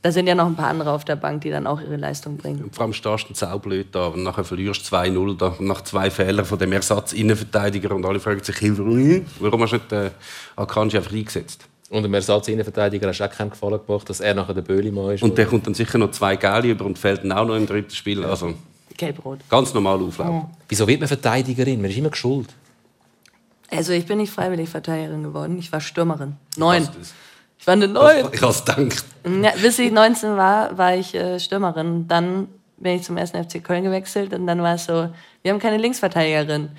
da 0.05 0.11
sind 0.11 0.27
ja 0.27 0.35
noch 0.35 0.45
ein 0.45 0.55
paar 0.55 0.67
andere 0.67 0.91
auf 0.91 1.03
der 1.03 1.15
Bank, 1.15 1.41
die 1.41 1.49
dann 1.49 1.65
auch 1.65 1.81
ihre 1.81 1.97
Leistung 1.97 2.37
bringen. 2.37 2.69
Vor 2.71 2.83
allem 2.83 2.93
stehst 2.93 3.27
du 3.27 3.33
saublöd 3.33 3.87
da 3.91 4.07
und 4.07 4.21
nachher 4.21 4.43
verlierst 4.43 4.91
du 4.91 4.95
2-0 4.95 5.37
da, 5.37 5.55
nach 5.59 5.81
zwei 5.81 6.11
Fehlern 6.11 6.45
von 6.45 6.59
dem 6.59 6.71
Ersatz-Innenverteidiger 6.73 7.93
und 7.93 8.05
alle 8.05 8.19
fragen 8.19 8.43
sich, 8.43 8.61
«Hm, 8.61 9.25
warum 9.39 9.63
hast 9.63 9.71
du 9.71 9.77
nicht 9.77 9.91
äh, 9.91 10.11
Akanji 10.55 10.97
einfach 10.97 11.11
eingesetzt? 11.11 11.67
Und 11.89 12.03
dem 12.03 12.13
Ersatz-Innenverteidiger 12.13 13.07
hast 13.07 13.19
du 13.19 13.25
auch 13.25 13.31
keinen 13.31 13.49
Gefallen 13.49 13.79
gemacht, 13.83 14.07
dass 14.07 14.19
er 14.19 14.35
nachher 14.35 14.53
der 14.53 14.61
Böhlimann 14.61 15.15
ist. 15.15 15.23
Und 15.23 15.39
der 15.39 15.47
kommt 15.47 15.65
dann 15.65 15.73
sicher 15.73 15.97
noch 15.97 16.11
zwei 16.11 16.35
Geile 16.35 16.67
über 16.67 16.85
und 16.85 16.99
fällt 16.99 17.23
dann 17.23 17.31
auch 17.31 17.45
noch 17.45 17.55
im 17.55 17.65
dritten 17.65 17.89
Spiel. 17.89 18.23
Also 18.23 18.53
Gelb-rot. 18.97 19.39
ganz 19.49 19.73
normal 19.73 20.01
auflaufen. 20.01 20.45
Wieso 20.67 20.88
wird 20.88 20.99
man 20.99 21.08
Verteidigerin? 21.08 21.81
Man 21.81 21.91
ist 21.91 21.97
immer 21.97 22.10
geschuld. 22.10 22.49
Also 23.69 23.93
ich 23.93 24.05
bin 24.05 24.17
nicht 24.17 24.31
freiwillig 24.31 24.69
Verteidigerin 24.69 25.23
geworden, 25.23 25.58
ich 25.58 25.71
war 25.71 25.81
Stürmerin. 25.81 26.36
Neun. 26.58 26.88
Ich 27.58 27.67
war 27.67 27.73
eine 27.73 27.88
Neun. 27.88 28.27
Ich 28.31 28.41
hab's 28.41 28.63
gedacht. 28.63 29.05
Ja, 29.25 29.51
bis 29.62 29.79
ich 29.79 29.91
19 29.91 30.38
war, 30.38 30.77
war 30.77 30.95
ich 30.95 31.15
äh, 31.15 31.39
Stürmerin. 31.39 32.08
Dann 32.08 32.47
bin 32.77 32.97
ich 32.97 33.03
zum 33.03 33.17
ersten 33.17 33.43
FC 33.43 33.63
Köln 33.63 33.84
gewechselt 33.84 34.34
und 34.34 34.45
dann 34.47 34.62
war 34.62 34.75
es 34.75 34.86
so, 34.86 35.10
wir 35.41 35.51
haben 35.51 35.60
keine 35.60 35.77
Linksverteidigerin. 35.77 36.69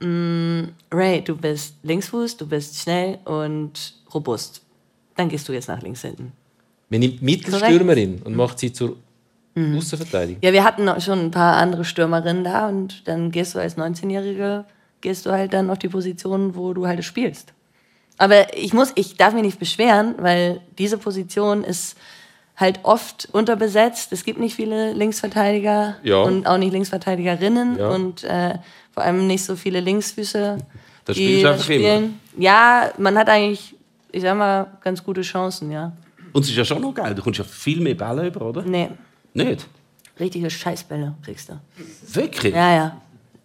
Mm, 0.00 0.70
Ray, 0.92 1.22
du 1.22 1.36
bist 1.36 1.74
Linksfuß, 1.82 2.36
du 2.36 2.46
bist 2.46 2.76
schnell 2.78 3.18
und 3.24 3.94
robust. 4.14 4.62
Dann 5.16 5.28
gehst 5.28 5.48
du 5.48 5.52
jetzt 5.52 5.68
nach 5.68 5.82
links 5.82 6.02
hinten. 6.02 6.32
Man 6.88 7.00
nimmt 7.00 7.22
Mittelstürmerin 7.22 8.22
und 8.22 8.34
macht 8.34 8.58
sie 8.58 8.72
zur 8.72 8.96
Außenverteidigung. 9.56 10.42
Ja, 10.42 10.52
wir 10.52 10.64
hatten 10.64 10.84
noch 10.84 11.00
schon 11.00 11.18
ein 11.20 11.30
paar 11.30 11.56
andere 11.56 11.84
Stürmerinnen 11.84 12.44
da 12.44 12.68
und 12.68 13.06
dann 13.08 13.30
gehst 13.30 13.54
du 13.54 13.58
als 13.58 13.76
19-Jährige, 13.76 14.64
gehst 15.00 15.26
du 15.26 15.30
halt 15.32 15.52
dann 15.52 15.70
auf 15.70 15.78
die 15.78 15.88
Position, 15.88 16.54
wo 16.54 16.72
du 16.72 16.86
halt 16.86 17.04
spielst. 17.04 17.52
Aber 18.18 18.56
ich 18.56 18.72
muss, 18.74 18.92
ich 18.96 19.16
darf 19.16 19.32
mich 19.34 19.42
nicht 19.42 19.58
beschweren, 19.58 20.14
weil 20.18 20.60
diese 20.78 20.98
Position 20.98 21.64
ist 21.64 21.96
halt 22.56 22.80
oft 22.82 23.28
unterbesetzt. 23.32 24.12
Es 24.12 24.24
gibt 24.24 24.38
nicht 24.38 24.54
viele 24.54 24.92
Linksverteidiger 24.92 25.96
Ja. 26.02 26.16
und 26.22 26.46
auch 26.46 26.58
nicht 26.58 26.72
Linksverteidigerinnen 26.72 27.78
Ja. 27.78 27.88
und 27.88 28.22
äh, 28.24 28.58
vor 28.92 29.02
allem 29.02 29.26
nicht 29.26 29.44
so 29.44 29.56
viele 29.56 29.80
Linksfüße. 29.80 30.58
Das 31.06 31.16
die 31.16 31.40
du 31.40 31.48
einfach 31.50 31.64
spielen. 31.64 32.20
Ja, 32.36 32.90
man 32.98 33.16
hat 33.16 33.28
eigentlich, 33.30 33.74
ich 34.12 34.20
sag 34.22 34.36
mal, 34.36 34.66
ganz 34.82 35.02
gute 35.02 35.22
Chancen, 35.22 35.70
ja. 35.72 35.92
Und 36.32 36.42
es 36.42 36.50
ist 36.50 36.56
ja 36.56 36.64
schon 36.64 36.82
noch 36.82 36.92
geil. 36.94 37.14
Du 37.14 37.22
kommst 37.22 37.38
ja 37.38 37.44
viel 37.44 37.80
mehr 37.80 37.94
Bälle 37.94 38.26
über, 38.26 38.42
oder? 38.42 38.62
Nee, 38.62 38.90
Nicht? 39.34 39.66
richtige 40.18 40.50
Scheißbälle 40.50 41.14
kriegst 41.24 41.48
du. 41.48 41.54
Wirklich? 42.12 42.54
Ja, 42.54 42.74
ja. 42.74 43.00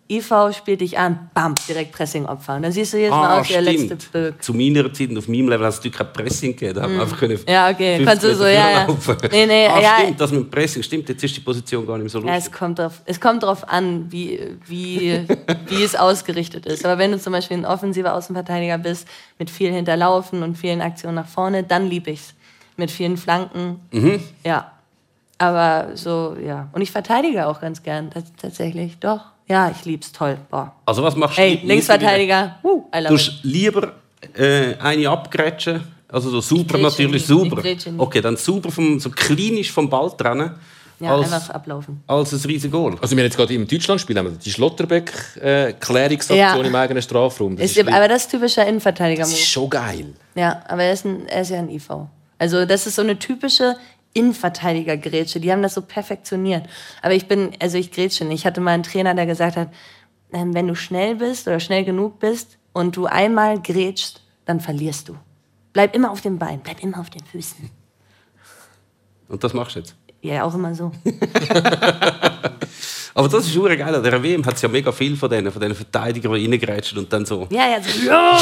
IV 0.08 0.32
spielt 0.56 0.82
dich 0.82 1.00
an, 1.00 1.32
bam, 1.34 1.56
direkt 1.68 1.94
Pressing-Opfer. 1.94 2.58
Und 2.58 2.62
dann 2.64 2.72
siehst 2.72 2.94
du 2.94 2.98
jetzt 3.00 3.10
mal 3.12 3.38
Ah, 3.38 3.40
aus, 3.40 3.48
der 3.48 3.62
letzte. 3.62 3.98
Böck. 4.12 4.44
Zu 4.44 4.54
meiner 4.54 4.94
Zeit 4.94 5.10
und 5.10 5.18
auf 5.18 5.28
meinem 5.28 5.48
Level 5.50 5.66
hat 5.66 5.74
es 5.74 5.78
natürlich 5.80 5.98
kein 5.98 6.14
Pressing 6.14 6.52
gegeben. 6.52 6.76
Da 6.76 6.82
hat 6.84 6.90
man 6.92 7.00
einfach 7.02 7.18
können 7.18 7.40
Mm. 7.44 7.50
Ja, 7.50 7.70
okay. 7.72 7.96
50 7.96 8.06
Kannst 8.06 8.24
du 8.24 8.36
so, 8.36 8.44
ja, 8.46 8.70
ja. 8.72 8.88
Nee, 9.32 9.46
nee, 9.48 9.66
ah, 9.68 9.82
ja. 9.82 9.98
stimmt, 10.02 10.22
das 10.22 10.32
mit 10.32 10.42
dem 10.42 10.50
Pressing, 10.52 10.84
stimmt. 10.84 11.10
Jetzt 11.10 11.24
ist 11.24 11.36
die 11.38 11.40
Position 11.40 11.88
gar 11.88 11.94
nicht 11.98 12.04
mehr 12.04 12.10
so 12.10 12.20
Ja, 12.28 12.36
lustig. 12.36 12.52
es 12.54 12.60
kommt 12.60 12.78
drauf, 12.78 13.02
es 13.06 13.20
kommt 13.20 13.42
drauf 13.42 13.68
an, 13.68 14.12
wie, 14.12 14.40
wie, 14.68 15.24
wie 15.68 15.82
es 15.84 15.96
ausgerichtet 15.96 16.68
ist. 16.68 16.86
Aber 16.86 17.00
wenn 17.00 17.12
du 17.14 17.20
zum 17.20 17.34
Beispiel 17.34 17.58
ein 17.58 17.66
offensiver 17.66 18.14
Außenverteidiger 18.14 18.78
bist, 18.78 19.08
mit 19.40 19.50
viel 19.50 19.72
Hinterlaufen 19.72 20.44
und 20.44 20.56
vielen 20.56 20.82
Aktionen 20.82 21.16
nach 21.16 21.28
vorne, 21.28 21.64
dann 21.64 21.90
lieb 21.90 22.08
ich's. 22.08 22.34
Mit 22.78 22.92
vielen 22.92 23.16
Flanken, 23.18 23.80
Mhm. 23.92 24.22
ja. 24.44 24.72
Aber 25.38 25.90
so, 25.96 26.36
ja. 26.44 26.70
Und 26.72 26.82
ich 26.82 26.92
verteidige 26.92 27.48
auch 27.48 27.60
ganz 27.60 27.84
gern, 27.84 28.10
tats- 28.10 28.32
tatsächlich. 28.42 28.98
Doch, 29.00 29.20
ja, 29.48 29.70
ich 29.70 29.84
lieb's, 29.86 30.12
toll. 30.12 30.38
Boah. 30.50 30.74
also 30.86 31.04
was 31.04 31.16
machst 31.16 31.38
Hey, 31.38 31.58
du? 31.62 31.68
Linksverteidiger, 31.68 32.58
uh, 32.64 32.84
I 32.96 33.00
Du 33.04 33.10
love 33.10 33.14
it. 33.16 33.20
hast 33.20 33.40
lieber 33.44 33.92
äh, 34.38 34.76
eine 34.80 35.10
abgrätschen, 35.10 35.84
also 36.08 36.30
so 36.30 36.40
super 36.42 36.78
natürlich, 36.78 37.26
super. 37.26 37.62
Okay, 37.98 38.22
dann 38.22 38.38
super, 38.38 38.72
vom, 38.72 39.00
so 39.00 39.10
klinisch 39.10 39.72
vom 39.72 39.90
Ball 39.90 40.10
trennen, 40.16 40.52
Ja, 41.02 41.14
als, 41.16 41.34
einfach 41.34 41.54
ablaufen. 41.54 42.02
als 42.08 42.32
ein 42.32 42.40
riesiges 42.40 42.72
Goal. 42.72 42.96
Also 43.02 43.16
wir 43.16 43.22
haben 43.24 43.28
jetzt 43.28 43.36
gerade 43.38 43.54
im 43.54 43.68
Deutschlandspiel 43.68 44.18
haben 44.18 44.32
wir 44.32 44.38
die 44.38 44.50
Schlotterbeck-Klärungsaktion 44.52 46.38
Ja. 46.38 46.56
im 46.68 46.76
eigenen 46.76 47.04
Strafraum. 47.04 47.56
Das 47.58 47.66
Ist, 47.72 47.78
ist, 47.78 47.88
aber 47.92 48.08
das 48.08 48.24
ist 48.24 48.32
typischer 48.32 48.62
das 48.62 48.70
Innenverteidiger-Move. 48.70 49.34
ist 49.34 49.48
schon 49.50 49.70
geil. 49.70 50.14
Ja, 50.36 50.62
aber 50.68 50.84
er 50.84 50.94
ist, 50.94 51.06
ein, 51.06 51.28
er 51.28 51.42
ist 51.42 51.50
ja 51.52 51.60
ein 51.60 51.70
IV. 51.70 51.90
Also 52.38 52.66
das 52.66 52.86
ist 52.88 52.96
so 52.96 53.02
eine 53.02 53.18
typische 53.18 53.76
Innenverteidiger-Grätsche. 54.16 55.40
Die 55.40 55.52
haben 55.52 55.62
das 55.62 55.76
so 55.76 55.82
perfektioniert. 55.84 56.68
Aber 57.04 57.14
ich 57.14 57.28
bin, 57.28 57.52
also 57.60 57.78
ich 57.78 57.92
grätsche 57.92 58.26
nicht. 58.26 58.40
Ich 58.40 58.46
hatte 58.46 58.62
mal 58.62 58.72
einen 58.72 58.84
Trainer, 58.84 59.14
der 59.14 59.26
gesagt 59.26 59.58
hat, 59.58 59.70
ähm, 60.34 60.54
wenn 60.56 60.68
du 60.68 60.76
schnell 60.76 61.16
bist 61.16 61.48
oder 61.48 61.60
schnell 61.60 61.84
genug 61.86 62.20
bist 62.20 62.58
und 62.74 62.98
du 62.98 63.06
einmal 63.06 63.62
grätschst, 63.62 64.22
dann 64.46 64.60
verlierst 64.60 65.10
du. 65.10 65.18
Bleib 65.74 65.96
immer 65.96 66.12
auf 66.12 66.22
dem 66.22 66.40
Bein, 66.40 66.62
bleib 66.62 66.82
immer 66.82 67.00
auf 67.00 67.10
den 67.10 67.24
Füßen. 67.26 67.70
Und 69.28 69.44
das 69.44 69.54
machst 69.54 69.76
du 69.76 69.80
jetzt. 69.80 69.96
Ja, 70.22 70.44
auch 70.44 70.56
immer 70.56 70.74
so. 70.74 70.92
Aber 73.14 73.30
das 73.30 73.46
ist 73.46 73.54
schon 73.54 73.66
geil. 73.66 73.96
An 73.96 74.04
der 74.04 74.24
WM 74.24 74.46
hat 74.46 74.56
es 74.56 74.62
ja 74.62 74.68
mega 74.68 74.92
viel 74.92 75.16
von 75.16 75.30
denen, 75.30 75.52
von 75.52 75.62
diesen 75.62 75.76
Verteidigern, 75.76 76.34
die 76.34 76.46
reingrätschen 76.46 76.98
und 76.98 77.12
dann 77.14 77.26
so. 77.26 77.48
Ja, 77.50 77.70
ja, 77.70 77.82
so. 77.82 78.06
Ja, 78.06 78.40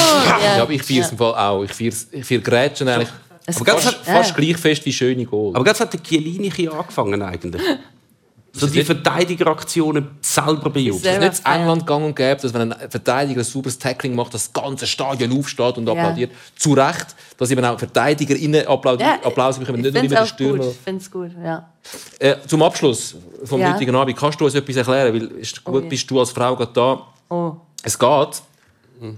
Ja, 0.57 0.63
aber 0.63 0.71
ich 0.71 0.81
feiere 0.81 1.05
es 1.05 1.11
im 1.11 1.17
Fall 1.17 1.35
auch. 1.35 1.63
Ich 1.63 1.73
feiere 1.73 1.93
ich 2.11 2.25
feiere 2.25 2.41
Grätschen 2.41 2.87
eigentlich 2.87 3.09
Es 3.45 3.57
Aber 3.57 3.65
ganz- 3.65 3.83
gibt- 3.83 3.95
fast, 4.05 4.05
fast 4.09 4.35
gleich 4.35 4.57
fest 4.57 4.85
wie 4.85 4.93
schöne 4.93 5.25
Goal. 5.25 5.55
Aber 5.55 5.63
ganz 5.65 5.79
hat 5.79 5.91
der 5.93 6.01
Chiellini 6.01 6.49
hier 6.51 6.73
angefangen 6.73 7.21
eigentlich. 7.21 7.61
So 8.55 8.67
die 8.67 8.83
Verteidigeraktionen 8.83 10.09
selber 10.21 10.69
bejubelt. 10.69 11.01
Selber 11.03 11.25
Es 11.25 11.39
ist 11.39 11.45
nicht 11.47 11.55
in. 11.55 11.61
England 11.61 11.87
gang 11.87 12.05
und 12.05 12.15
gäbe, 12.15 12.39
dass 12.39 12.53
wenn 12.53 12.71
ein 12.71 12.89
Verteidiger 12.89 13.41
ein 13.41 13.43
sauberes 13.43 13.79
Tackling 13.79 14.13
macht, 14.13 14.31
das 14.35 14.53
ganze 14.53 14.85
Stadion 14.85 15.35
aufsteht 15.39 15.77
und 15.79 15.89
applaudiert. 15.89 16.31
Zu 16.55 16.73
Recht, 16.73 17.07
dass 17.37 17.49
eben 17.49 17.65
auch 17.65 17.79
Verteidiger 17.79 18.35
innen 18.35 18.67
Applaus, 18.67 18.99
Applaus 19.01 19.57
bekommen, 19.57 19.79
ich 19.79 19.85
nicht 19.85 19.93
nur 19.95 20.03
immer 20.03 20.15
der 20.17 20.25
Stürmer. 20.27 20.57
gut. 20.65 20.67
Ich 20.71 20.77
finde 20.83 21.01
es 21.01 21.09
gut, 21.11 21.31
ja. 21.43 21.67
Äh, 22.19 22.35
zum 22.47 22.61
Abschluss 22.61 23.15
vom 23.43 23.59
Ja. 23.59 23.73
heutigen 23.73 23.95
Abend, 23.95 24.15
kannst 24.15 24.39
du 24.39 24.45
uns 24.45 24.53
etwas 24.53 24.75
erklären? 24.75 25.13
Weil 25.15 25.23
ist 25.39 25.63
gut, 25.63 25.83
je. 25.83 25.89
bist 25.89 26.09
du 26.11 26.19
als 26.19 26.29
Frau 26.29 26.55
gerade 26.55 26.71
da. 26.73 27.07
Oh. 27.35 27.53
Es 27.81 27.97
geht 27.97 28.41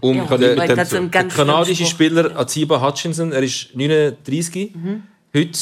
um 0.01 0.15
Ja, 0.17 0.25
den, 0.37 0.57
den, 0.57 0.75
den 0.75 0.85
schlimmen 0.85 1.11
Spruch. 1.11 1.85
Spieler 1.87 2.37
Aziba 2.37 2.81
Hutchinson. 2.81 3.31
Er 3.31 3.43
ist 3.43 3.75
39. 3.75 4.75
Mhm. 4.75 5.03
Heute, 5.35 5.59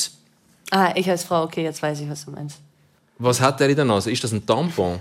Ah, 0.72 0.92
ich 0.96 1.08
als 1.10 1.24
Frau, 1.24 1.44
okay, 1.44 1.64
jetzt 1.64 1.82
weiß 1.84 2.00
ich, 2.00 2.10
was 2.10 2.26
du 2.26 2.32
meinst. 2.32 2.60
was 3.20 3.40
hat 3.40 3.62
er 3.62 3.70
in 3.70 3.76
der 3.76 3.86
Nase? 3.86 4.10
Ist 4.12 4.24
das 4.24 4.32
ein 4.32 4.46
Tampon? 4.46 5.00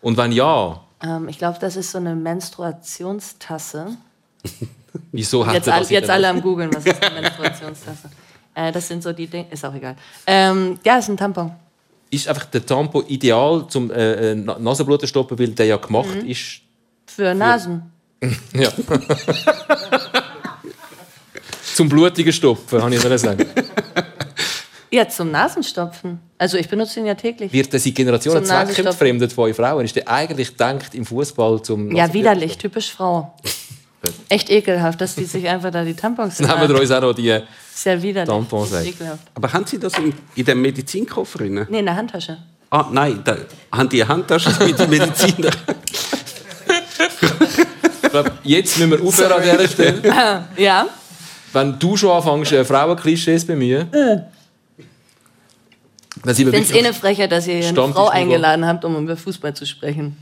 Und 0.00 0.16
wenn 0.16 0.32
ja, 0.32 0.80
Ähm, 1.02 1.28
ich 1.28 1.38
glaube, 1.38 1.58
das 1.60 1.76
ist 1.76 1.90
so 1.92 1.98
eine 1.98 2.14
Menstruationstasse. 2.14 3.96
wieso 5.12 5.46
hat 5.46 5.54
Jetzt, 5.54 5.66
er 5.68 5.74
all, 5.74 5.80
das 5.80 5.90
in 5.90 5.94
jetzt 5.94 6.06
der 6.06 6.14
alle 6.16 6.28
am 6.28 6.40
googeln, 6.42 6.70
was 6.74 6.84
ist 6.84 7.02
eine 7.02 7.20
Menstruationstasse? 7.22 8.10
äh, 8.54 8.72
das 8.72 8.88
sind 8.88 9.02
so 9.02 9.12
die 9.12 9.26
Dinge, 9.26 9.46
ist 9.50 9.64
auch 9.64 9.74
egal. 9.74 9.96
Ähm, 10.26 10.78
ja, 10.84 10.98
ist 10.98 11.08
ein 11.08 11.16
Tampon. 11.16 11.52
ist 12.10 12.28
einfach 12.28 12.46
der 12.46 12.64
Tampon 12.66 13.04
ideal 13.06 13.66
zum 13.68 13.90
äh, 13.90 14.32
äh, 14.32 14.34
Na- 14.34 14.58
Nasenbluten 14.58 15.06
stoppen, 15.08 15.38
weil 15.38 15.48
der 15.48 15.66
ja 15.66 15.76
gemacht 15.76 16.14
Mhm. 16.22 16.28
ist. 16.28 16.60
Für 17.06 17.34
Nasen. 17.34 17.82
Ja. 18.52 18.70
zum 21.74 21.88
blutigen 21.88 22.32
Stopfen, 22.32 22.80
kann 22.80 22.92
ich 22.92 23.02
nur 23.02 23.18
sagen. 23.18 23.46
Ja, 24.90 25.08
zum 25.08 25.30
Nasenstopfen. 25.30 26.18
Also 26.38 26.56
ich 26.56 26.68
benutze 26.68 26.98
ihn 27.00 27.06
ja 27.06 27.14
täglich. 27.14 27.52
Wird 27.52 27.72
er 27.74 27.78
seit 27.78 27.94
Generationen 27.94 28.44
zweckentfremdet 28.44 29.32
von 29.32 29.44
euren 29.44 29.54
Frauen? 29.54 29.84
Ist 29.84 29.96
der 29.96 30.08
eigentlich 30.08 30.56
denkt 30.56 30.94
im 30.94 31.04
Fußball 31.04 31.62
zum 31.62 31.94
Ja, 31.94 32.12
widerlich, 32.12 32.56
typisch 32.56 32.90
Frau. 32.92 33.34
Echt 34.28 34.48
ekelhaft, 34.48 35.00
dass 35.00 35.16
die 35.16 35.24
sich 35.24 35.46
einfach 35.48 35.70
da 35.70 35.84
die 35.84 35.94
Tampons 35.94 36.38
Dann 36.38 36.48
haben 36.48 36.68
wir 36.68 36.80
uns 36.80 36.90
auch 36.90 37.00
noch 37.00 37.12
die. 37.12 37.40
Sehr 37.74 38.00
widerlich. 38.00 38.28
Tampons, 38.28 38.70
Das 38.70 38.86
ekelhaft. 38.86 39.24
Aber 39.34 39.52
haben 39.52 39.66
Sie 39.66 39.78
das 39.78 39.96
in, 39.98 40.14
in 40.36 40.44
dem 40.44 40.62
Medizinkoffer 40.62 41.38
drin? 41.38 41.66
Nee, 41.68 41.80
in 41.80 41.84
der 41.84 41.96
Handtasche. 41.96 42.38
Ah, 42.70 42.86
nein, 42.92 43.20
da, 43.24 43.36
haben 43.72 43.88
die 43.88 44.02
eine 44.02 44.12
Handtasche 44.12 44.50
mit 44.64 44.78
den 44.78 44.90
Mediziner? 44.90 45.50
Ich 48.08 48.12
glaube, 48.12 48.32
jetzt 48.42 48.78
müssen 48.78 48.90
wir 48.90 49.06
aufhören 49.06 49.32
an 49.32 49.42
dieser 49.42 49.68
Stelle. 49.68 50.02
Ja. 50.56 50.86
Wenn 51.52 51.78
du 51.78 51.96
schon 51.96 52.10
anfängst, 52.10 52.52
äh, 52.52 52.64
Frauenklischees 52.64 53.42
sind 53.42 53.60
wir 53.60 53.88
Ich 56.26 56.34
finde 56.36 56.58
es 56.58 56.70
eh 56.70 56.78
eine 56.78 56.94
Frechheit, 56.94 57.32
dass 57.32 57.46
ihr 57.46 57.56
hier 57.56 57.68
eine. 57.68 57.92
Frau 57.92 58.08
eingeladen 58.08 58.66
habt, 58.66 58.84
um 58.84 58.96
über 59.02 59.16
Fußball 59.16 59.54
zu 59.54 59.66
sprechen. 59.66 60.16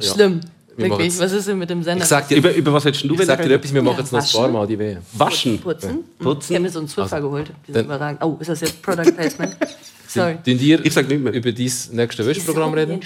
Schlimm. 0.00 0.40
Wir 0.76 0.88
Wirklich. 0.88 1.18
Was 1.18 1.32
ist 1.32 1.48
denn 1.48 1.58
mit 1.58 1.68
dem 1.68 1.82
Sender? 1.82 2.04
Ich 2.04 2.08
sag 2.08 2.28
dir, 2.28 2.38
über, 2.38 2.54
über 2.54 2.72
was 2.72 2.84
hättest 2.84 3.04
du 3.04 3.14
ich 3.14 3.26
sag 3.26 3.42
dir 3.42 3.52
etwas, 3.54 3.74
wir 3.74 3.82
machen 3.82 3.98
jetzt 3.98 4.12
noch 4.12 4.20
ein 4.22 4.32
paar 4.32 4.48
Mal 4.48 4.66
die 4.66 4.78
Wehe. 4.78 5.02
Waschen. 5.12 5.60
Putzen? 5.60 6.04
Putzen. 6.18 6.52
Ich 6.52 6.56
habe 6.56 6.62
mir 6.62 6.70
so 6.70 6.78
einen 6.78 7.22
geholt. 7.22 7.48
Die 7.48 7.72
sind 7.72 7.76
Dann- 7.76 7.84
überragend. 7.86 8.22
Oh, 8.22 8.36
ist 8.40 8.48
das 8.48 8.60
jetzt 8.60 8.80
Product 8.80 9.12
Placement? 9.12 9.56
Sorry. 10.12 10.38
Ihr 10.44 10.84
Ich 10.84 10.92
sag 10.92 11.08
nicht 11.08 11.22
mehr. 11.22 11.32
über 11.32 11.52
dein 11.52 11.72
nächste 11.92 12.26
Wäschprogramm 12.26 12.74
reden? 12.74 13.00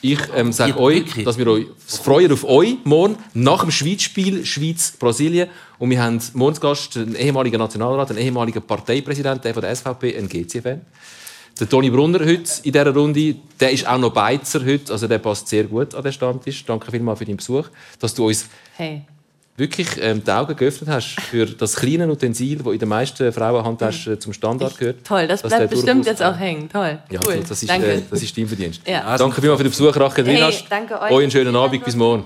Ich 0.00 0.18
ähm, 0.34 0.52
sage 0.52 0.70
Ja, 0.70 0.78
euch, 0.78 1.24
dass 1.24 1.38
wir 1.38 1.46
euch 1.48 1.66
freuen 1.86 2.30
auf 2.32 2.44
euch 2.44 2.76
morgen 2.84 3.16
nach 3.34 3.62
dem 3.62 3.70
Schweizspiel 3.72 4.44
Schweiz-Brasilien. 4.46 5.48
Und 5.78 5.90
wir 5.90 6.00
haben 6.02 6.20
morgen 6.34 6.50
als 6.52 6.60
Gast 6.60 6.96
einen 6.96 7.16
ehemaligen 7.16 7.58
Nationalrat, 7.58 8.10
einen 8.10 8.20
ehemaligen 8.20 8.62
Parteipräsident, 8.62 9.44
der 9.44 9.54
von 9.54 9.62
der 9.62 9.74
SVP, 9.74 10.16
ein 10.16 10.28
GC-Fan. 10.28 10.82
Der 11.58 11.68
Toni 11.68 11.90
Brunner 11.90 12.20
heute 12.20 12.50
in 12.62 12.72
dieser 12.72 12.94
Runde, 12.94 13.34
der 13.58 13.70
ist 13.72 13.86
auch 13.88 13.98
noch 13.98 14.12
Beizer 14.12 14.64
heute, 14.64 14.92
also 14.92 15.08
der 15.08 15.18
passt 15.18 15.48
sehr 15.48 15.64
gut 15.64 15.94
an 15.94 16.02
den 16.02 16.12
Stammtisch. 16.12 16.64
Danke 16.66 16.90
vielmals 16.90 17.18
für 17.18 17.24
deinen 17.24 17.38
Besuch, 17.38 17.68
dass 17.98 18.14
du 18.14 18.26
uns 18.26 18.46
Hey. 18.76 19.02
Wirklich 19.56 19.88
ähm, 20.00 20.22
die 20.24 20.30
Augen 20.30 20.54
geöffnet 20.56 20.90
hast 20.90 21.20
für 21.20 21.46
das 21.46 21.76
kleine 21.76 22.08
Utensil, 22.08 22.58
das 22.58 22.72
in 22.72 22.78
den 22.78 22.88
meisten 22.88 23.32
Frauenhandtaschen 23.32 24.20
zum 24.20 24.32
Standard 24.32 24.76
gehört. 24.78 25.04
Toll, 25.04 25.26
das 25.26 25.42
bleibt 25.42 25.70
bestimmt 25.70 26.06
jetzt 26.06 26.22
auch 26.22 26.36
hängen. 26.36 26.68
Toll. 26.68 26.98
Ja, 27.10 27.20
cool. 27.26 27.42
das, 27.48 27.62
ist, 27.62 27.68
Danke. 27.68 27.92
äh, 27.92 28.02
das 28.10 28.22
ist 28.22 28.36
dein 28.36 28.46
Verdienst. 28.46 28.82
Ja. 28.86 29.16
Danke 29.16 29.40
vielmals 29.40 29.60
für 29.60 29.64
den 29.64 29.70
Besuch, 29.70 29.96
Rachel 29.96 30.26
Hey, 30.26 30.54
danke 30.68 31.00
euch. 31.00 31.10
Euch 31.10 31.22
einen 31.22 31.30
schönen 31.30 31.56
Abend, 31.56 31.84
bis 31.84 31.96
morgen. 31.96 32.24